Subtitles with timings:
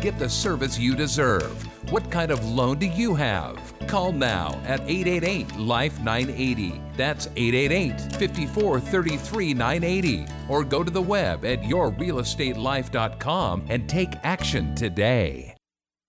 [0.00, 1.62] get the service you deserve.
[1.90, 3.58] What kind of loan do you have?
[3.86, 6.80] Call now at 888 Life 980.
[6.96, 10.26] That's 888 54 33 980.
[10.48, 15.54] Or go to the web at yourrealestatelife.com and take action today.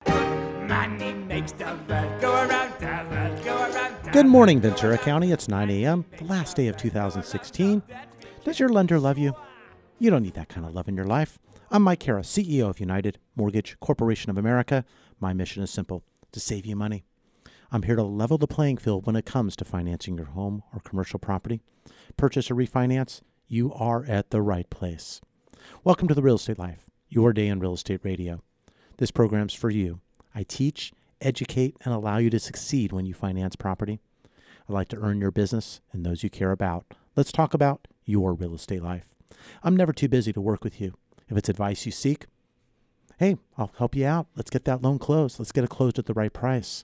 [0.05, 4.13] Money makes the world go around, the world go around.
[4.13, 5.32] Good morning, Ventura County.
[5.32, 7.82] It's 9 a.m., the last day of 2016.
[8.43, 9.34] Does your lender love you?
[9.99, 11.37] You don't need that kind of love in your life.
[11.74, 14.84] I'm Mike Harris, CEO of United Mortgage Corporation of America.
[15.22, 17.05] My mission is simple to save you money.
[17.72, 20.82] I'm here to level the playing field when it comes to financing your home or
[20.82, 21.62] commercial property.
[22.18, 25.22] Purchase or refinance, you are at the right place.
[25.82, 28.44] Welcome to the Real Estate Life, your day in real estate radio.
[28.98, 30.02] This program's for you.
[30.36, 34.02] I teach, educate, and allow you to succeed when you finance property.
[34.68, 36.84] I like to earn your business and those you care about.
[37.16, 39.16] Let's talk about your real estate life.
[39.64, 40.96] I'm never too busy to work with you.
[41.32, 42.26] If it's advice you seek,
[43.18, 44.27] hey, I'll help you out.
[44.35, 45.40] Let's get that loan closed.
[45.40, 46.84] Let's get it closed at the right price.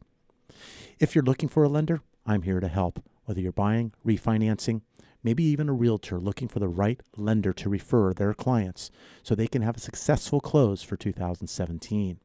[1.00, 3.04] If you're looking for a lender, I'm here to help.
[3.26, 4.84] Whether you're buying, refinancing,
[5.22, 8.90] maybe even a realtor looking for the right lender to refer their clients
[9.22, 12.22] so they can have a successful close for 2017.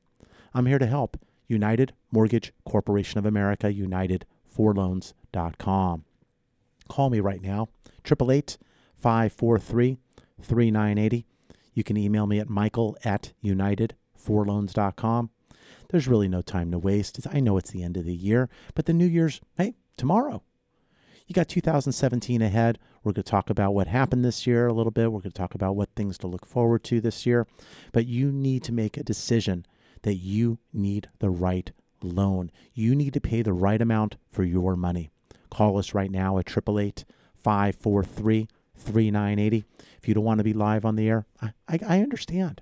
[0.54, 1.18] I'm here to help.
[1.48, 6.04] United Mortgage Corporation of America, United4Loans.com.
[6.88, 7.68] Call me right now,
[8.04, 8.58] 888
[8.94, 9.98] 543
[10.40, 11.26] 3980.
[11.74, 15.30] You can email me at michael at United4Loans.com.
[15.90, 17.26] There's really no time to waste.
[17.30, 20.42] I know it's the end of the year, but the New Year's, hey, tomorrow.
[21.26, 22.78] You got 2017 ahead.
[23.02, 25.12] We're going to talk about what happened this year a little bit.
[25.12, 27.46] We're going to talk about what things to look forward to this year.
[27.92, 29.66] But you need to make a decision
[30.02, 31.70] that you need the right
[32.02, 32.50] loan.
[32.74, 35.10] You need to pay the right amount for your money.
[35.50, 37.04] Call us right now at 888
[37.34, 38.48] 543
[38.82, 39.64] 3980.
[39.98, 42.60] If you don't want to be live on the air, I, I, I understand.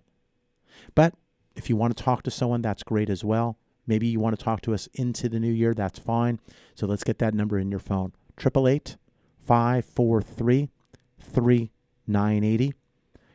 [0.95, 1.15] But
[1.57, 3.57] if you want to talk to someone, that's great as well.
[3.87, 6.41] Maybe you want to talk to us into the new year, that's fine.
[6.75, 8.97] So let's get that number in your phone 888
[9.39, 10.69] 543
[11.21, 12.75] 3980.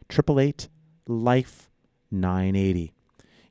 [0.09, 0.69] 888
[1.07, 1.69] Life
[2.12, 2.94] 980.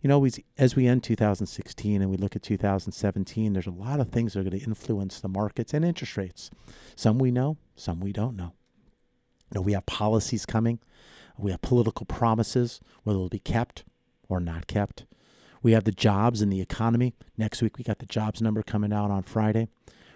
[0.01, 4.01] You know, we, as we end 2016 and we look at 2017, there's a lot
[4.01, 6.51] of things that are going to influence the markets and interest rates.
[6.95, 8.53] Some we know, some we don't know.
[9.51, 10.81] You know, we have policies coming.
[11.37, 13.85] We have political promises, whether they'll be kept
[14.29, 15.07] or not kept.
[15.63, 17.15] We have the jobs and the economy.
[17.37, 19.69] Next week, we got the jobs number coming out on Friday.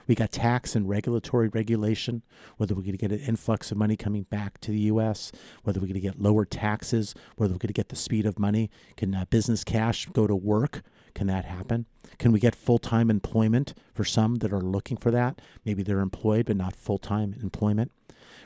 [0.06, 2.22] We got tax and regulatory regulation,
[2.56, 5.32] whether we're going to get an influx of money coming back to the U.S.,
[5.64, 8.38] whether we're going to get lower taxes, whether we're going to get the speed of
[8.38, 8.70] money.
[8.96, 10.82] Can uh, business cash go to work?
[11.14, 11.86] Can that happen?
[12.18, 15.40] Can we get full time employment for some that are looking for that?
[15.64, 17.92] Maybe they're employed, but not full time employment.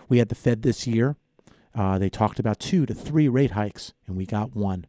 [0.09, 1.17] We had the Fed this year.
[1.75, 4.87] Uh, they talked about two to three rate hikes, and we got one.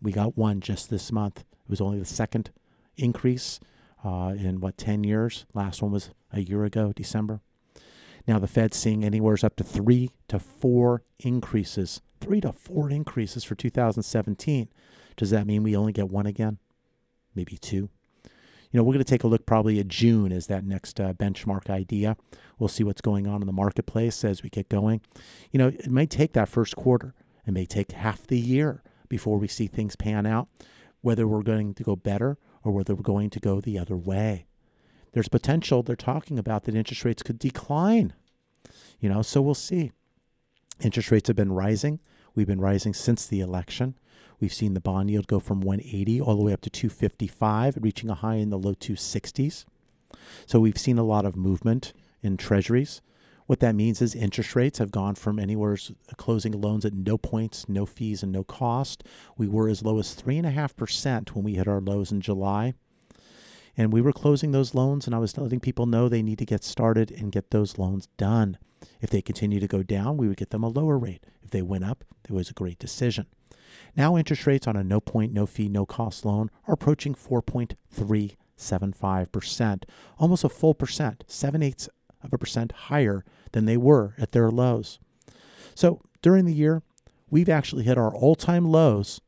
[0.00, 1.40] We got one just this month.
[1.40, 2.50] It was only the second
[2.96, 3.58] increase
[4.04, 5.46] uh, in what 10 years.
[5.54, 7.40] Last one was a year ago, December.
[8.26, 13.44] Now the Fed's seeing anywhere up to three to four increases, three to four increases
[13.44, 14.68] for 2017.
[15.16, 16.58] Does that mean we only get one again?
[17.34, 17.88] Maybe two.
[18.70, 21.12] You know, we're going to take a look probably at June as that next uh,
[21.12, 22.16] benchmark idea.
[22.58, 25.00] We'll see what's going on in the marketplace as we get going.
[25.52, 27.14] You know, it may take that first quarter.
[27.46, 30.48] It may take half the year before we see things pan out,
[31.02, 34.46] whether we're going to go better or whether we're going to go the other way.
[35.12, 38.14] There's potential they're talking about that interest rates could decline.
[38.98, 39.92] You know, so we'll see.
[40.80, 42.00] Interest rates have been rising.
[42.34, 43.94] We've been rising since the election.
[44.44, 48.10] We've seen the bond yield go from 180 all the way up to 255, reaching
[48.10, 49.64] a high in the low 260s.
[50.44, 53.00] So we've seen a lot of movement in treasuries.
[53.46, 55.78] What that means is interest rates have gone from anywhere
[56.18, 59.02] closing loans at no points, no fees, and no cost.
[59.38, 62.74] We were as low as 3.5% when we hit our lows in July.
[63.78, 66.44] And we were closing those loans, and I was letting people know they need to
[66.44, 68.58] get started and get those loans done.
[69.00, 71.24] If they continue to go down, we would get them a lower rate.
[71.42, 73.24] If they went up, it was a great decision.
[73.96, 79.84] Now, interest rates on a no point, no fee, no cost loan are approaching 4.375%,
[80.18, 81.88] almost a full percent, 7 eighths
[82.22, 84.98] of a percent higher than they were at their lows.
[85.74, 86.82] So during the year,
[87.30, 89.20] we've actually hit our all time lows,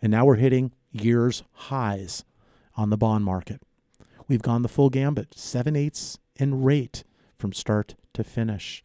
[0.00, 2.24] and now we're hitting years' highs
[2.76, 3.62] on the bond market.
[4.26, 7.04] We've gone the full gambit, 7 eighths in rate
[7.38, 8.82] from start to finish.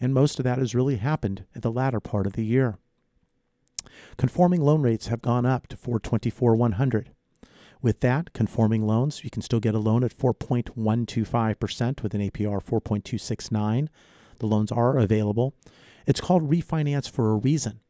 [0.00, 2.78] And most of that has really happened at the latter part of the year.
[4.16, 7.10] Conforming loan rates have gone up to 424 100.
[7.82, 12.62] With that, conforming loans, you can still get a loan at 4.125% with an APR
[12.62, 13.88] 4.269.
[14.38, 15.54] The loans are available.
[16.06, 17.80] It's called refinance for a reason.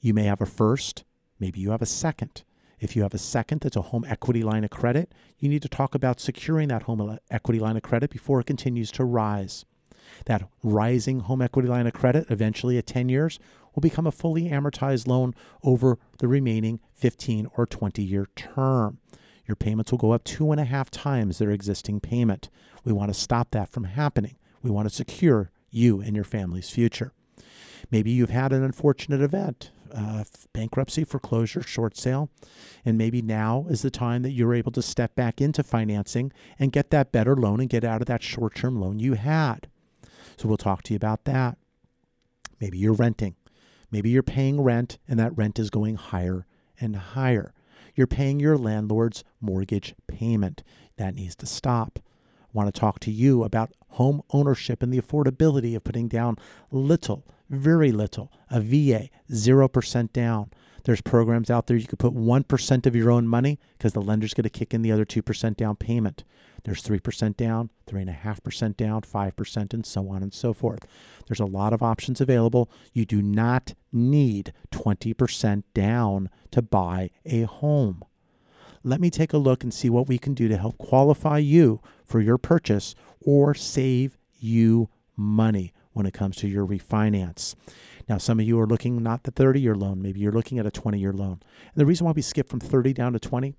[0.00, 1.04] You may have a first,
[1.38, 2.42] maybe you have a second.
[2.80, 5.68] If you have a second that's a home equity line of credit, you need to
[5.68, 9.64] talk about securing that home equity line of credit before it continues to rise.
[10.26, 13.38] That rising home equity line of credit, eventually at 10 years,
[13.74, 18.98] will become a fully amortized loan over the remaining 15 or 20 year term.
[19.46, 22.48] Your payments will go up two and a half times their existing payment.
[22.84, 24.36] We want to stop that from happening.
[24.62, 27.12] We want to secure you and your family's future.
[27.90, 32.30] Maybe you've had an unfortunate event, uh, bankruptcy, foreclosure, short sale,
[32.84, 36.72] and maybe now is the time that you're able to step back into financing and
[36.72, 39.68] get that better loan and get out of that short term loan you had.
[40.36, 41.58] So we'll talk to you about that.
[42.60, 43.36] Maybe you're renting.
[43.94, 46.48] Maybe you're paying rent and that rent is going higher
[46.80, 47.54] and higher.
[47.94, 50.64] You're paying your landlord's mortgage payment.
[50.96, 52.00] That needs to stop.
[52.42, 56.38] I want to talk to you about home ownership and the affordability of putting down
[56.72, 60.50] little, very little, a VA, 0% down.
[60.84, 64.34] There's programs out there you could put 1% of your own money because the lender's
[64.34, 66.24] going to kick in the other 2% down payment.
[66.64, 70.86] There's 3% down, 3.5% down, 5%, and so on and so forth.
[71.26, 72.70] There's a lot of options available.
[72.92, 78.04] You do not need 20% down to buy a home.
[78.82, 81.80] Let me take a look and see what we can do to help qualify you
[82.04, 87.54] for your purchase or save you money when it comes to your refinance.
[88.08, 90.66] Now, some of you are looking not the 30 year loan, maybe you're looking at
[90.66, 91.40] a 20 year loan.
[91.40, 93.54] And the reason why we skip from 30 down to 20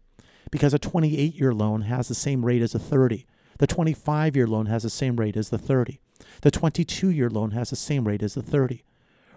[0.52, 3.26] because a 28 year loan has the same rate as a 30.
[3.58, 6.00] The 25 year loan has the same rate as the 30.
[6.42, 8.84] The 22 year loan has the same rate as the 30.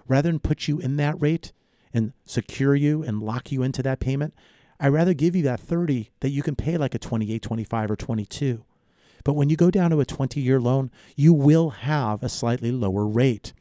[0.07, 1.53] Rather than put you in that rate
[1.93, 4.35] and secure you and lock you into that payment,
[4.81, 7.97] I'd rather give you that 30 that you can pay like a 28, 25, or
[7.97, 8.65] 22.
[9.25, 12.71] But when you go down to a 20 year loan, you will have a slightly
[12.71, 13.53] lower rate.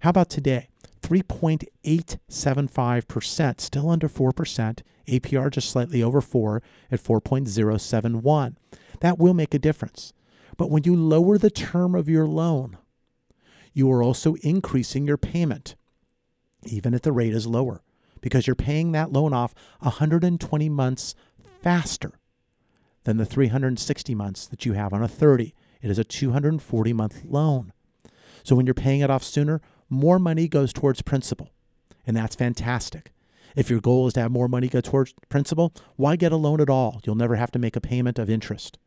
[0.00, 0.68] How about today?
[1.02, 8.56] 3.875%, still under 4%, APR just slightly over 4 at 4.071.
[9.00, 10.12] That will make a difference.
[10.56, 12.78] But when you lower the term of your loan,
[13.72, 15.74] you are also increasing your payment,
[16.64, 17.82] even if the rate is lower,
[18.20, 21.14] because you're paying that loan off 120 months
[21.62, 22.12] faster
[23.04, 25.54] than the 360 months that you have on a 30.
[25.80, 27.72] It is a 240 month loan.
[28.44, 29.60] So when you're paying it off sooner,
[29.92, 31.50] more money goes towards principal.
[32.06, 33.12] And that's fantastic.
[33.54, 36.60] If your goal is to have more money go towards principal, why get a loan
[36.60, 37.00] at all?
[37.04, 38.78] You'll never have to make a payment of interest.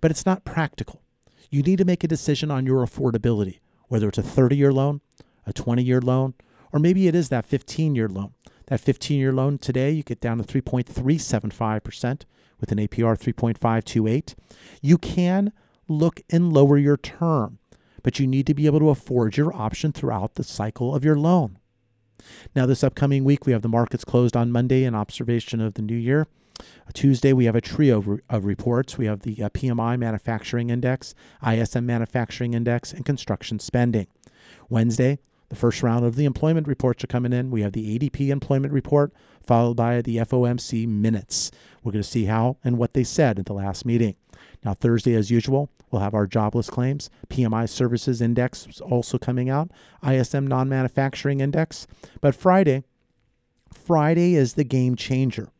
[0.00, 1.02] But it's not practical.
[1.50, 5.00] You need to make a decision on your affordability, whether it's a 30 year loan,
[5.46, 6.34] a 20 year loan,
[6.72, 8.32] or maybe it is that 15 year loan.
[8.66, 12.22] That 15 year loan today, you get down to 3.375%
[12.60, 14.34] with an APR 3.528.
[14.82, 15.52] You can
[15.88, 17.58] look and lower your term,
[18.06, 21.18] but you need to be able to afford your option throughout the cycle of your
[21.18, 21.58] loan.
[22.54, 25.82] Now, this upcoming week, we have the markets closed on Monday in observation of the
[25.82, 26.28] new year.
[26.94, 28.96] Tuesday, we have a trio of reports.
[28.96, 34.06] We have the uh, PMI Manufacturing Index, ISM Manufacturing Index, and Construction Spending.
[34.68, 37.50] Wednesday, the first round of the employment reports are coming in.
[37.50, 41.50] We have the ADP employment report, followed by the FOMC minutes.
[41.82, 44.16] We're going to see how and what they said at the last meeting.
[44.64, 47.08] Now, Thursday, as usual, we'll have our jobless claims.
[47.28, 49.70] PMI services index also coming out,
[50.06, 51.86] ISM non manufacturing index.
[52.20, 52.82] But Friday,
[53.72, 55.50] Friday is the game changer.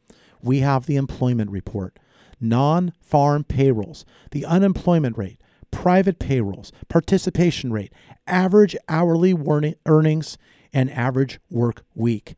[0.42, 1.98] We have the employment report,
[2.40, 5.40] non farm payrolls, the unemployment rate,
[5.76, 7.92] private payrolls, participation rate,
[8.26, 9.34] average hourly
[9.84, 10.38] earnings,
[10.72, 12.34] and average work week.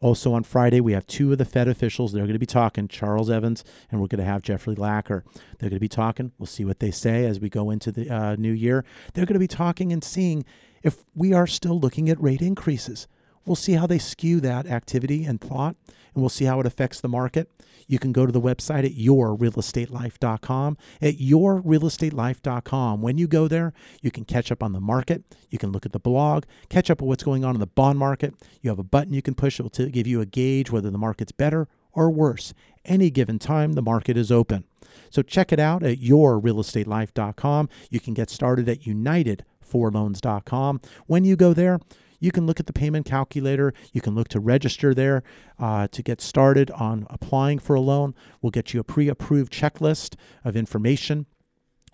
[0.00, 2.12] Also on Friday, we have two of the Fed officials.
[2.12, 5.22] They're going to be talking, Charles Evans, and we're going to have Jeffrey Lacker.
[5.58, 6.32] They're going to be talking.
[6.38, 8.84] We'll see what they say as we go into the uh, new year.
[9.14, 10.44] They're going to be talking and seeing
[10.82, 13.08] if we are still looking at rate increases.
[13.46, 15.76] We'll see how they skew that activity and thought,
[16.14, 17.50] and we'll see how it affects the market.
[17.86, 20.76] You can go to the website at yourrealestatelife.com.
[21.02, 23.02] At yourrealestatelife.com.
[23.02, 25.22] When you go there, you can catch up on the market.
[25.50, 27.98] You can look at the blog, catch up on what's going on in the bond
[27.98, 28.34] market.
[28.62, 30.98] You have a button you can push that will give you a gauge whether the
[30.98, 32.54] market's better or worse.
[32.84, 34.64] Any given time, the market is open.
[35.10, 37.68] So check it out at yourrealestatelife.com.
[37.90, 40.80] You can get started at united4loans.com.
[41.06, 41.78] When you go there,
[42.24, 43.74] you can look at the payment calculator.
[43.92, 45.22] You can look to register there
[45.58, 48.14] uh, to get started on applying for a loan.
[48.40, 51.26] We'll get you a pre approved checklist of information.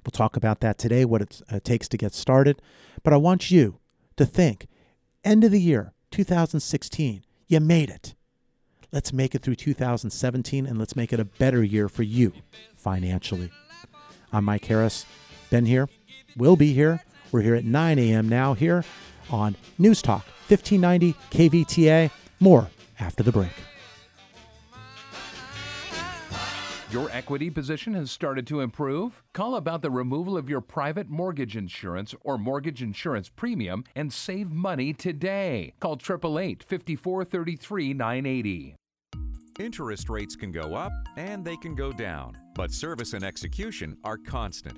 [0.04, 2.62] We'll talk about that today, what it uh, takes to get started.
[3.02, 3.80] But I want you
[4.16, 4.68] to think
[5.24, 8.14] end of the year, 2016, you made it.
[8.92, 12.32] Let's make it through 2017 and let's make it a better year for you
[12.76, 13.50] financially.
[14.32, 15.06] I'm Mike Harris.
[15.50, 15.88] Been here,
[16.36, 17.02] will be here.
[17.32, 18.28] We're here at 9 a.m.
[18.28, 18.84] now here
[19.32, 22.10] on News Talk 1590 KVTA.
[22.40, 22.68] More
[22.98, 23.52] after the break.
[26.90, 29.22] Your equity position has started to improve?
[29.32, 34.50] Call about the removal of your private mortgage insurance or mortgage insurance premium and save
[34.50, 35.72] money today.
[35.78, 38.76] Call 888 5433 980.
[39.60, 44.16] Interest rates can go up and they can go down, but service and execution are
[44.16, 44.76] constant.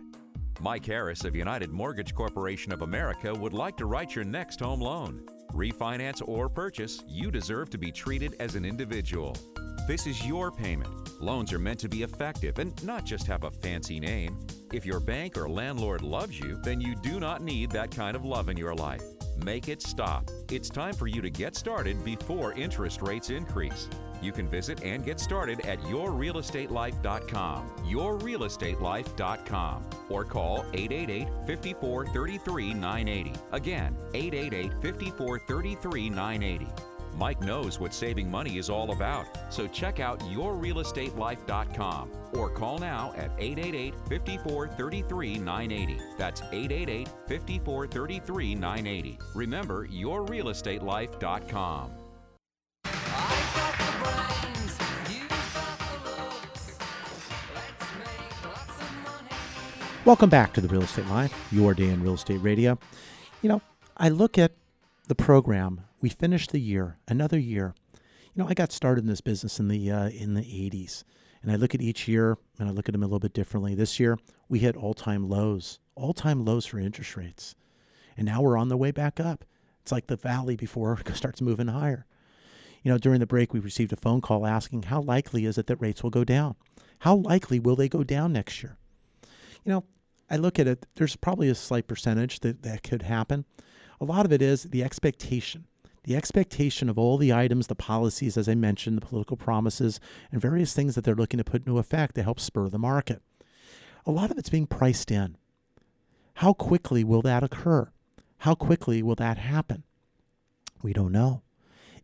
[0.60, 4.80] Mike Harris of United Mortgage Corporation of America would like to write your next home
[4.80, 5.26] loan.
[5.52, 9.36] Refinance or purchase, you deserve to be treated as an individual.
[9.88, 11.20] This is your payment.
[11.20, 14.38] Loans are meant to be effective and not just have a fancy name.
[14.72, 18.24] If your bank or landlord loves you, then you do not need that kind of
[18.24, 19.02] love in your life.
[19.44, 20.30] Make it stop.
[20.50, 23.88] It's time for you to get started before interest rates increase.
[24.22, 33.32] You can visit and get started at yourrealestatelife.com, yourrealestatelife.com, or call 888 54 33 980.
[33.52, 36.66] Again, 888 54 33 980.
[37.14, 43.12] Mike knows what saving money is all about, so check out yourrealestatelife.com or call now
[43.16, 46.00] at 888 54 33 980.
[46.16, 49.18] That's 888 54 33 980.
[49.34, 52.01] Remember, yourrealestatelife.com.
[60.04, 62.76] Welcome back to the Real Estate Life, your day in real estate radio.
[63.40, 63.62] You know,
[63.96, 64.50] I look at
[65.06, 65.82] the program.
[66.00, 67.76] We finished the year, another year.
[68.34, 71.04] You know, I got started in this business in the uh, in the 80s,
[71.40, 73.76] and I look at each year and I look at them a little bit differently.
[73.76, 74.18] This year,
[74.48, 77.54] we hit all-time lows, all-time lows for interest rates,
[78.16, 79.44] and now we're on the way back up.
[79.82, 82.06] It's like the valley before it starts moving higher.
[82.82, 85.68] You know, during the break, we received a phone call asking how likely is it
[85.68, 86.56] that rates will go down?
[86.98, 88.78] How likely will they go down next year?
[89.64, 89.84] You know,
[90.30, 93.44] I look at it, there's probably a slight percentage that that could happen.
[94.00, 95.66] A lot of it is the expectation.
[96.04, 100.00] The expectation of all the items, the policies, as I mentioned, the political promises,
[100.32, 103.22] and various things that they're looking to put into effect to help spur the market.
[104.04, 105.36] A lot of it's being priced in.
[106.36, 107.92] How quickly will that occur?
[108.38, 109.84] How quickly will that happen?
[110.82, 111.42] We don't know.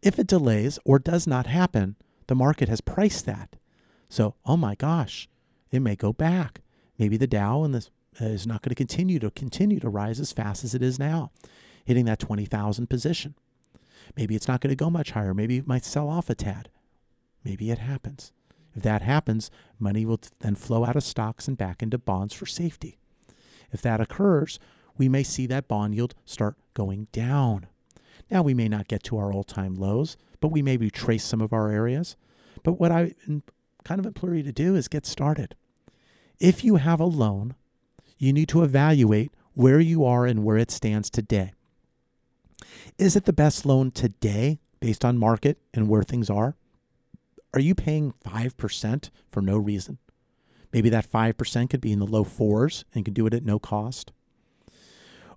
[0.00, 1.96] If it delays or does not happen,
[2.28, 3.56] the market has priced that.
[4.08, 5.28] So, oh my gosh,
[5.72, 6.60] it may go back.
[6.98, 7.88] Maybe the Dow and the
[8.20, 10.98] uh, is not going to continue to continue to rise as fast as it is
[10.98, 11.30] now,
[11.84, 13.34] hitting that 20,000 position.
[14.16, 15.34] Maybe it's not going to go much higher.
[15.34, 16.70] Maybe it might sell off a tad.
[17.44, 18.32] Maybe it happens.
[18.74, 22.46] If that happens, money will then flow out of stocks and back into bonds for
[22.46, 22.98] safety.
[23.70, 24.58] If that occurs,
[24.96, 27.66] we may see that bond yield start going down.
[28.30, 31.40] Now, we may not get to our all time lows, but we may retrace some
[31.40, 32.16] of our areas.
[32.62, 33.14] But what I
[33.84, 35.54] kind of implore you to do is get started.
[36.40, 37.56] If you have a loan,
[38.16, 41.52] you need to evaluate where you are and where it stands today.
[42.96, 46.54] Is it the best loan today based on market and where things are?
[47.52, 49.98] Are you paying 5% for no reason?
[50.72, 53.58] Maybe that 5% could be in the low fours and can do it at no
[53.58, 54.12] cost.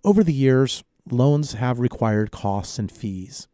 [0.04, 3.48] Over the years, loans have required costs and fees.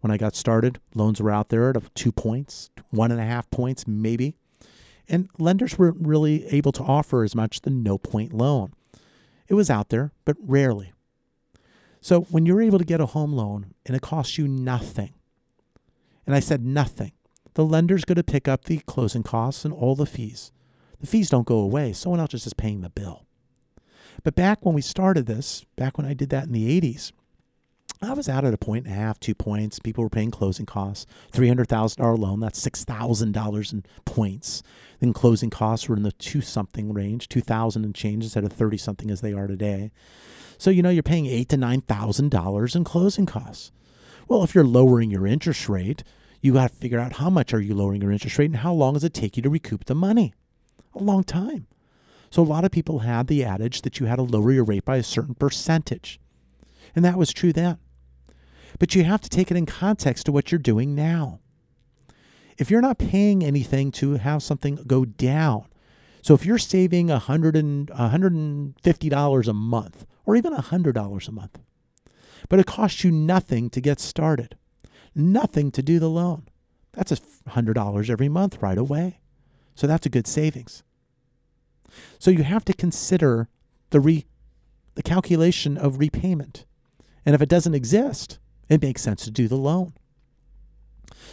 [0.00, 3.50] When I got started, loans were out there at two points, one and a half
[3.50, 4.36] points, maybe.
[5.08, 8.72] And lenders weren't really able to offer as much the no point loan.
[9.48, 10.92] It was out there, but rarely.
[12.00, 15.14] So when you're able to get a home loan and it costs you nothing,
[16.26, 17.12] and I said nothing,
[17.54, 20.52] the lender's going to pick up the closing costs and all the fees.
[21.00, 23.24] The fees don't go away, someone else is just paying the bill.
[24.22, 27.12] But back when we started this, back when I did that in the 80s,
[28.00, 29.80] I was out at a point and a half, two points.
[29.80, 31.04] People were paying closing costs.
[31.32, 34.62] $300,000 loan, that's $6,000 in points.
[35.00, 38.76] Then closing costs were in the two something range, 2000 and change instead of 30
[38.76, 39.90] something as they are today.
[40.58, 43.72] So, you know, you're paying eight to $9,000 in closing costs.
[44.28, 46.04] Well, if you're lowering your interest rate,
[46.40, 48.72] you got to figure out how much are you lowering your interest rate and how
[48.72, 50.34] long does it take you to recoup the money?
[50.94, 51.66] A long time.
[52.30, 54.84] So a lot of people had the adage that you had to lower your rate
[54.84, 56.20] by a certain percentage.
[56.94, 57.78] And that was true then.
[58.78, 61.40] But you have to take it in context to what you're doing now.
[62.56, 65.66] If you're not paying anything to have something go down,
[66.22, 71.58] so if you're saving 100 and, $150 a month or even $100 a month,
[72.48, 74.56] but it costs you nothing to get started,
[75.14, 76.48] nothing to do the loan,
[76.92, 79.20] that's $100 every month right away.
[79.74, 80.82] So that's a good savings.
[82.18, 83.48] So you have to consider
[83.90, 84.26] the re,
[84.96, 86.64] the calculation of repayment.
[87.24, 89.94] And if it doesn't exist, it makes sense to do the loan.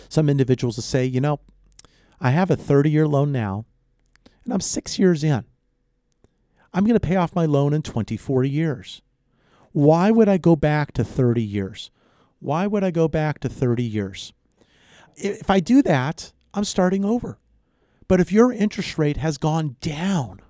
[0.10, 1.40] Some individuals will say, you know,
[2.20, 3.66] I have a 30 year loan now,
[4.44, 5.44] and I'm six years in.
[6.74, 9.02] I'm going to pay off my loan in 24 years.
[9.72, 11.92] Why would I go back to 30 years?
[12.40, 14.34] Why would I go back to 30 years?
[15.16, 17.38] If I do that, I'm starting over.
[18.08, 20.42] But if your interest rate has gone down,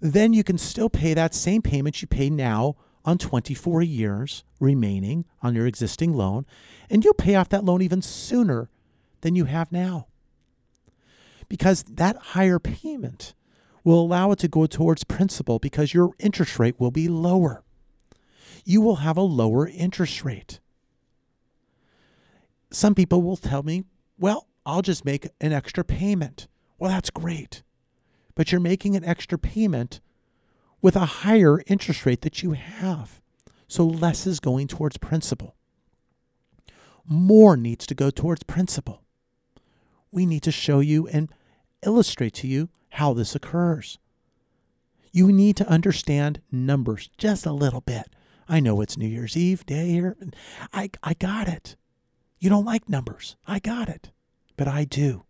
[0.00, 5.24] then you can still pay that same payment you pay now on 24 years remaining
[5.42, 6.44] on your existing loan,
[6.90, 8.68] and you'll pay off that loan even sooner
[9.22, 10.08] than you have now.
[11.48, 13.34] Because that higher payment
[13.84, 17.62] will allow it to go towards principal because your interest rate will be lower.
[18.64, 20.60] You will have a lower interest rate.
[22.70, 23.84] Some people will tell me,
[24.18, 26.48] well, I'll just make an extra payment.
[26.78, 27.62] Well, that's great
[28.36, 30.00] but you're making an extra payment
[30.80, 33.20] with a higher interest rate that you have.
[33.68, 35.56] So less is going towards principal.
[37.06, 39.02] More needs to go towards principal.
[40.10, 41.30] We need to show you and
[41.84, 43.98] illustrate to you how this occurs.
[45.12, 48.06] You need to understand numbers just a little bit.
[48.48, 50.16] I know it's New Year's Eve day here.
[50.72, 51.76] I, I got it.
[52.38, 53.36] You don't like numbers.
[53.46, 54.10] I got it.
[54.56, 55.24] But I do.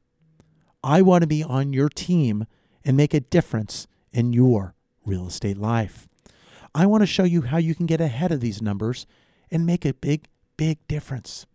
[0.82, 2.46] I want to be on your team
[2.84, 4.75] and make a difference in your
[5.06, 6.08] real estate life.
[6.74, 9.06] I want to show you how you can get ahead of these numbers
[9.50, 11.46] and make a big, big difference.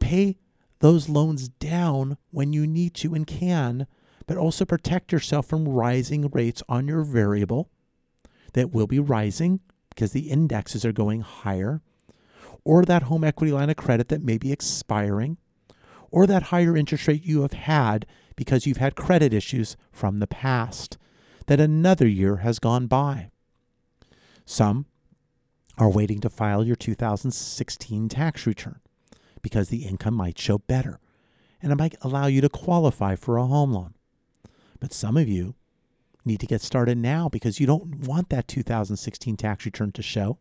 [0.00, 0.38] Pay
[0.80, 3.86] those loans down when you need to and can,
[4.26, 7.68] but also protect yourself from rising rates on your variable
[8.54, 11.82] that will be rising because the indexes are going higher,
[12.64, 15.36] or that home equity line of credit that may be expiring,
[16.10, 20.26] or that higher interest rate you have had because you've had credit issues from the
[20.26, 20.96] past,
[21.46, 23.30] that another year has gone by.
[24.44, 24.86] Some
[25.78, 28.80] are waiting to file your 2016 tax return
[29.42, 31.00] because the income might show better
[31.62, 33.94] and it might allow you to qualify for a home loan.
[34.78, 35.54] But some of you
[36.24, 40.38] need to get started now because you don't want that 2016 tax return to show,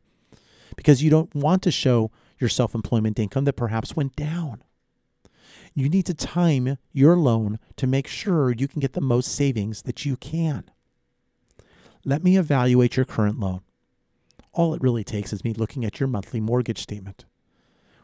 [0.76, 4.64] because you don't want to show your self employment income that perhaps went down.
[5.74, 9.84] You need to time your loan to make sure you can get the most savings
[9.84, 10.66] that you can.
[12.10, 13.62] Let me evaluate your current loan.
[14.52, 17.26] All it really takes is me looking at your monthly mortgage statement.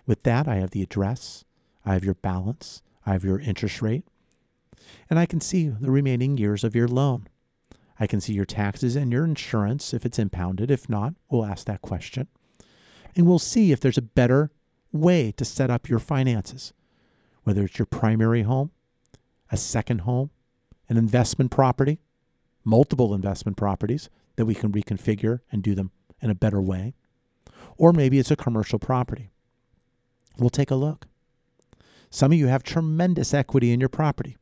[0.06, 1.44] With that, I have the address,
[1.84, 4.04] I have your balance, I have your interest rate,
[5.10, 7.26] and I can see the remaining years of your loan.
[8.00, 10.70] I can see your taxes and your insurance if it's impounded.
[10.70, 12.28] If not, we'll ask that question.
[13.15, 14.52] And we'll see if there's a better
[14.91, 16.74] way to set up your finances
[17.41, 18.70] whether it's your primary home,
[19.52, 20.30] a second home,
[20.89, 22.00] an investment property,
[22.65, 26.93] multiple investment properties that we can reconfigure and do them in a better way,
[27.78, 29.30] or maybe it's a commercial property.
[30.38, 31.08] We'll take a look.
[32.10, 34.36] Some of you have tremendous equity in your property.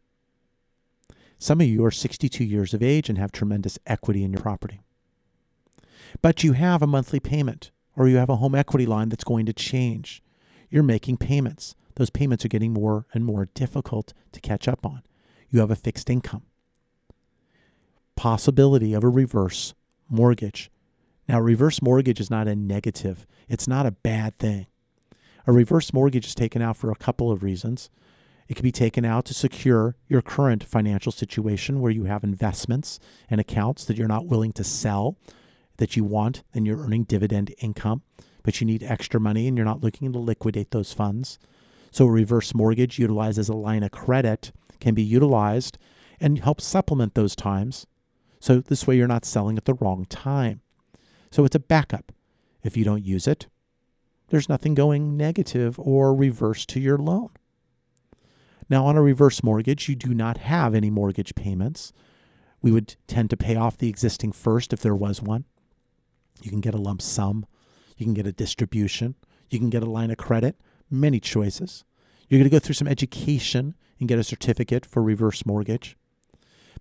[1.38, 4.82] Some of you are 62 years of age and have tremendous equity in your property.
[6.22, 9.46] But you have a monthly payment or you have a home equity line that's going
[9.46, 10.24] to change.
[10.70, 15.04] You're making payments those payments are getting more and more difficult to catch up on.
[15.50, 16.44] You have a fixed income.
[18.24, 19.74] Possibility of a reverse
[20.08, 20.72] mortgage.
[21.28, 24.68] Now, reverse mortgage is not a negative, it's not a bad thing.
[25.46, 27.90] A reverse mortgage is taken out for a couple of reasons.
[28.48, 32.98] It can be taken out to secure your current financial situation where you have investments
[33.30, 35.18] and accounts that you're not willing to sell,
[35.76, 38.04] that you want, and you're earning dividend income,
[38.42, 41.40] but you need extra money and you're not looking to liquidate those funds.
[41.92, 45.78] So, a reverse mortgage utilized as a line of credit can be utilized
[46.22, 47.86] and help supplement those times.
[48.44, 50.60] So, this way you're not selling at the wrong time.
[51.32, 52.12] So, it's a backup.
[52.62, 53.48] If you don't use it,
[54.28, 57.30] there's nothing going negative or reverse to your loan.
[58.70, 61.94] Now, on a reverse mortgage, you do not have any mortgage payments.
[62.62, 65.46] We would tend to pay off the existing first if there was one.
[66.42, 67.46] You can get a lump sum,
[67.96, 69.16] you can get a distribution,
[69.52, 70.58] You can get a line of credit,
[70.92, 71.86] many choices.
[72.28, 75.96] You're going to go through some education and get a certificate for reverse mortgage.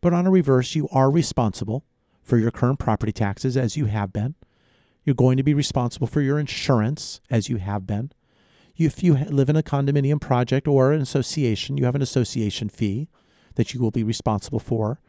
[0.02, 1.86] But on a reverse, you are responsible
[2.22, 4.34] for your current property taxes as you have been.
[5.04, 8.12] You're going to be responsible for your insurance as you have been.
[8.76, 13.08] If you live in a condominium project or an association, you have an association fee
[13.54, 15.00] that you will be responsible for.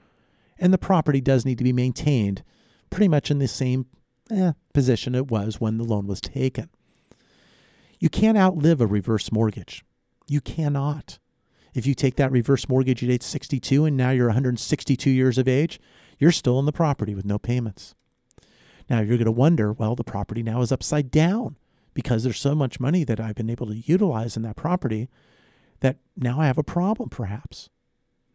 [0.60, 2.44] And the property does need to be maintained
[2.90, 3.88] pretty much in the same
[4.30, 6.70] eh, position it was when the loan was taken.
[8.00, 9.84] You can't outlive a reverse mortgage.
[10.28, 11.18] You cannot.
[11.74, 15.48] If you take that reverse mortgage at age 62 and now you're 162 years of
[15.48, 15.80] age,
[16.20, 17.96] you're still in the property with no payments.
[18.90, 21.58] Now you're going to wonder, well, the property now is upside down
[21.94, 25.10] because there's so much money that I've been able to utilize in that property
[25.80, 27.70] that now I have a problem, perhaps.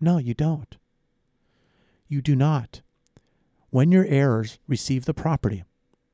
[0.01, 0.77] No, you don't.
[2.07, 2.83] You do not.
[3.71, 5.65] When your heirs receive the property,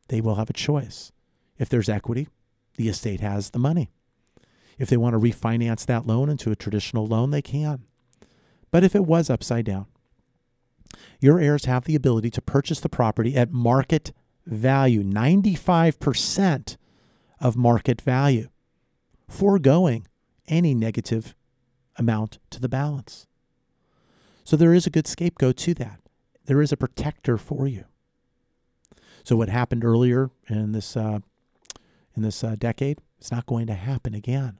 [0.08, 1.12] they will have a choice.
[1.58, 2.28] If there's equity,
[2.76, 3.90] the estate has the money.
[4.78, 7.84] If they want to refinance that loan into a traditional loan, they can.
[8.70, 9.86] But if it was upside down,
[11.20, 14.12] your heirs have the ability to purchase the property at market
[14.46, 16.76] value, 95%
[17.40, 18.48] of market value,
[19.28, 20.06] foregoing
[20.48, 21.34] any negative
[21.96, 23.26] amount to the balance.
[24.44, 26.00] So there is a good scapegoat to that.
[26.46, 27.84] There is a protector for you.
[29.24, 31.20] So what happened earlier in this uh,
[32.14, 34.58] in this uh, decade, it's not going to happen again,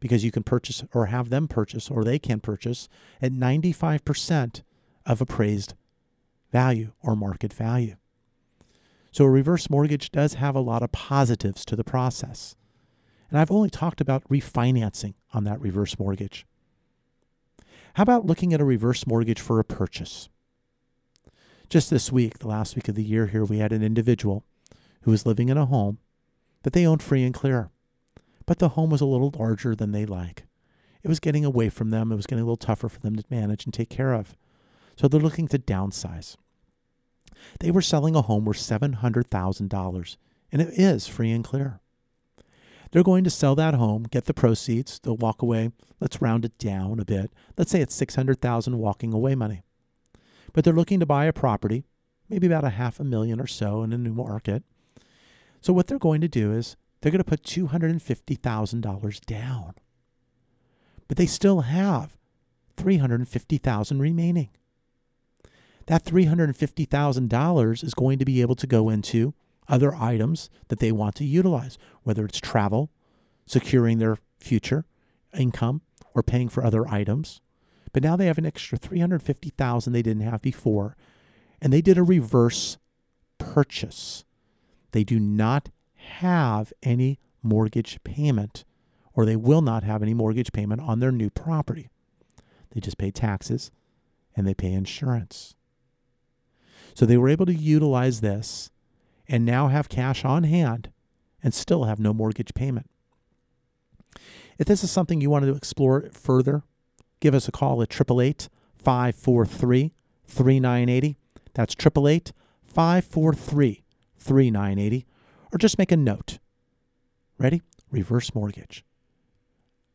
[0.00, 2.88] because you can purchase or have them purchase or they can purchase
[3.20, 4.62] at 95%
[5.06, 5.74] of appraised
[6.50, 7.96] value or market value.
[9.12, 12.56] So a reverse mortgage does have a lot of positives to the process.
[13.28, 16.46] And I've only talked about refinancing on that reverse mortgage.
[17.94, 20.28] How about looking at a reverse mortgage for a purchase?
[21.68, 24.44] Just this week, the last week of the year here, we had an individual
[25.02, 25.98] who was living in a home
[26.62, 27.70] that they owned free and clear.
[28.46, 30.44] But the home was a little larger than they like.
[31.02, 32.12] It was getting away from them.
[32.12, 34.36] It was getting a little tougher for them to manage and take care of.
[34.96, 36.36] So they're looking to downsize.
[37.60, 40.16] They were selling a home worth $700,000,
[40.52, 41.80] and it is free and clear.
[42.90, 45.70] They're going to sell that home, get the proceeds, they'll walk away.
[46.00, 47.30] Let's round it down a bit.
[47.56, 49.62] Let's say it's 600,000 walking away money.
[50.52, 51.84] But they're looking to buy a property,
[52.28, 54.64] maybe about a half a million or so in a new market.
[55.60, 59.74] So what they're going to do is they're going to put $250,000 down.
[61.08, 62.16] But they still have
[62.76, 64.50] 350,000 remaining.
[65.86, 69.34] That $350,000 is going to be able to go into
[69.68, 72.90] other items that they want to utilize, whether it's travel,
[73.46, 74.84] securing their future
[75.36, 75.82] income,
[76.14, 77.40] or paying for other items.
[77.92, 80.96] But now they have an extra 350,000 they didn't have before,
[81.60, 82.78] and they did a reverse
[83.38, 84.24] purchase.
[84.92, 85.70] They do not
[86.18, 88.64] have any mortgage payment
[89.14, 91.90] or they will not have any mortgage payment on their new property.
[92.70, 93.70] They just pay taxes
[94.36, 95.54] and they pay insurance.
[96.94, 98.70] So they were able to utilize this
[99.28, 100.90] and now have cash on hand
[101.42, 102.90] and still have no mortgage payment.
[104.58, 106.62] If this is something you want to explore further,
[107.20, 109.92] give us a call at 888 543
[110.26, 111.16] 3980.
[111.54, 112.32] That's 888
[112.64, 113.84] 543
[114.18, 115.06] 3980.
[115.52, 116.38] Or just make a note.
[117.38, 117.62] Ready?
[117.90, 118.84] Reverse mortgage.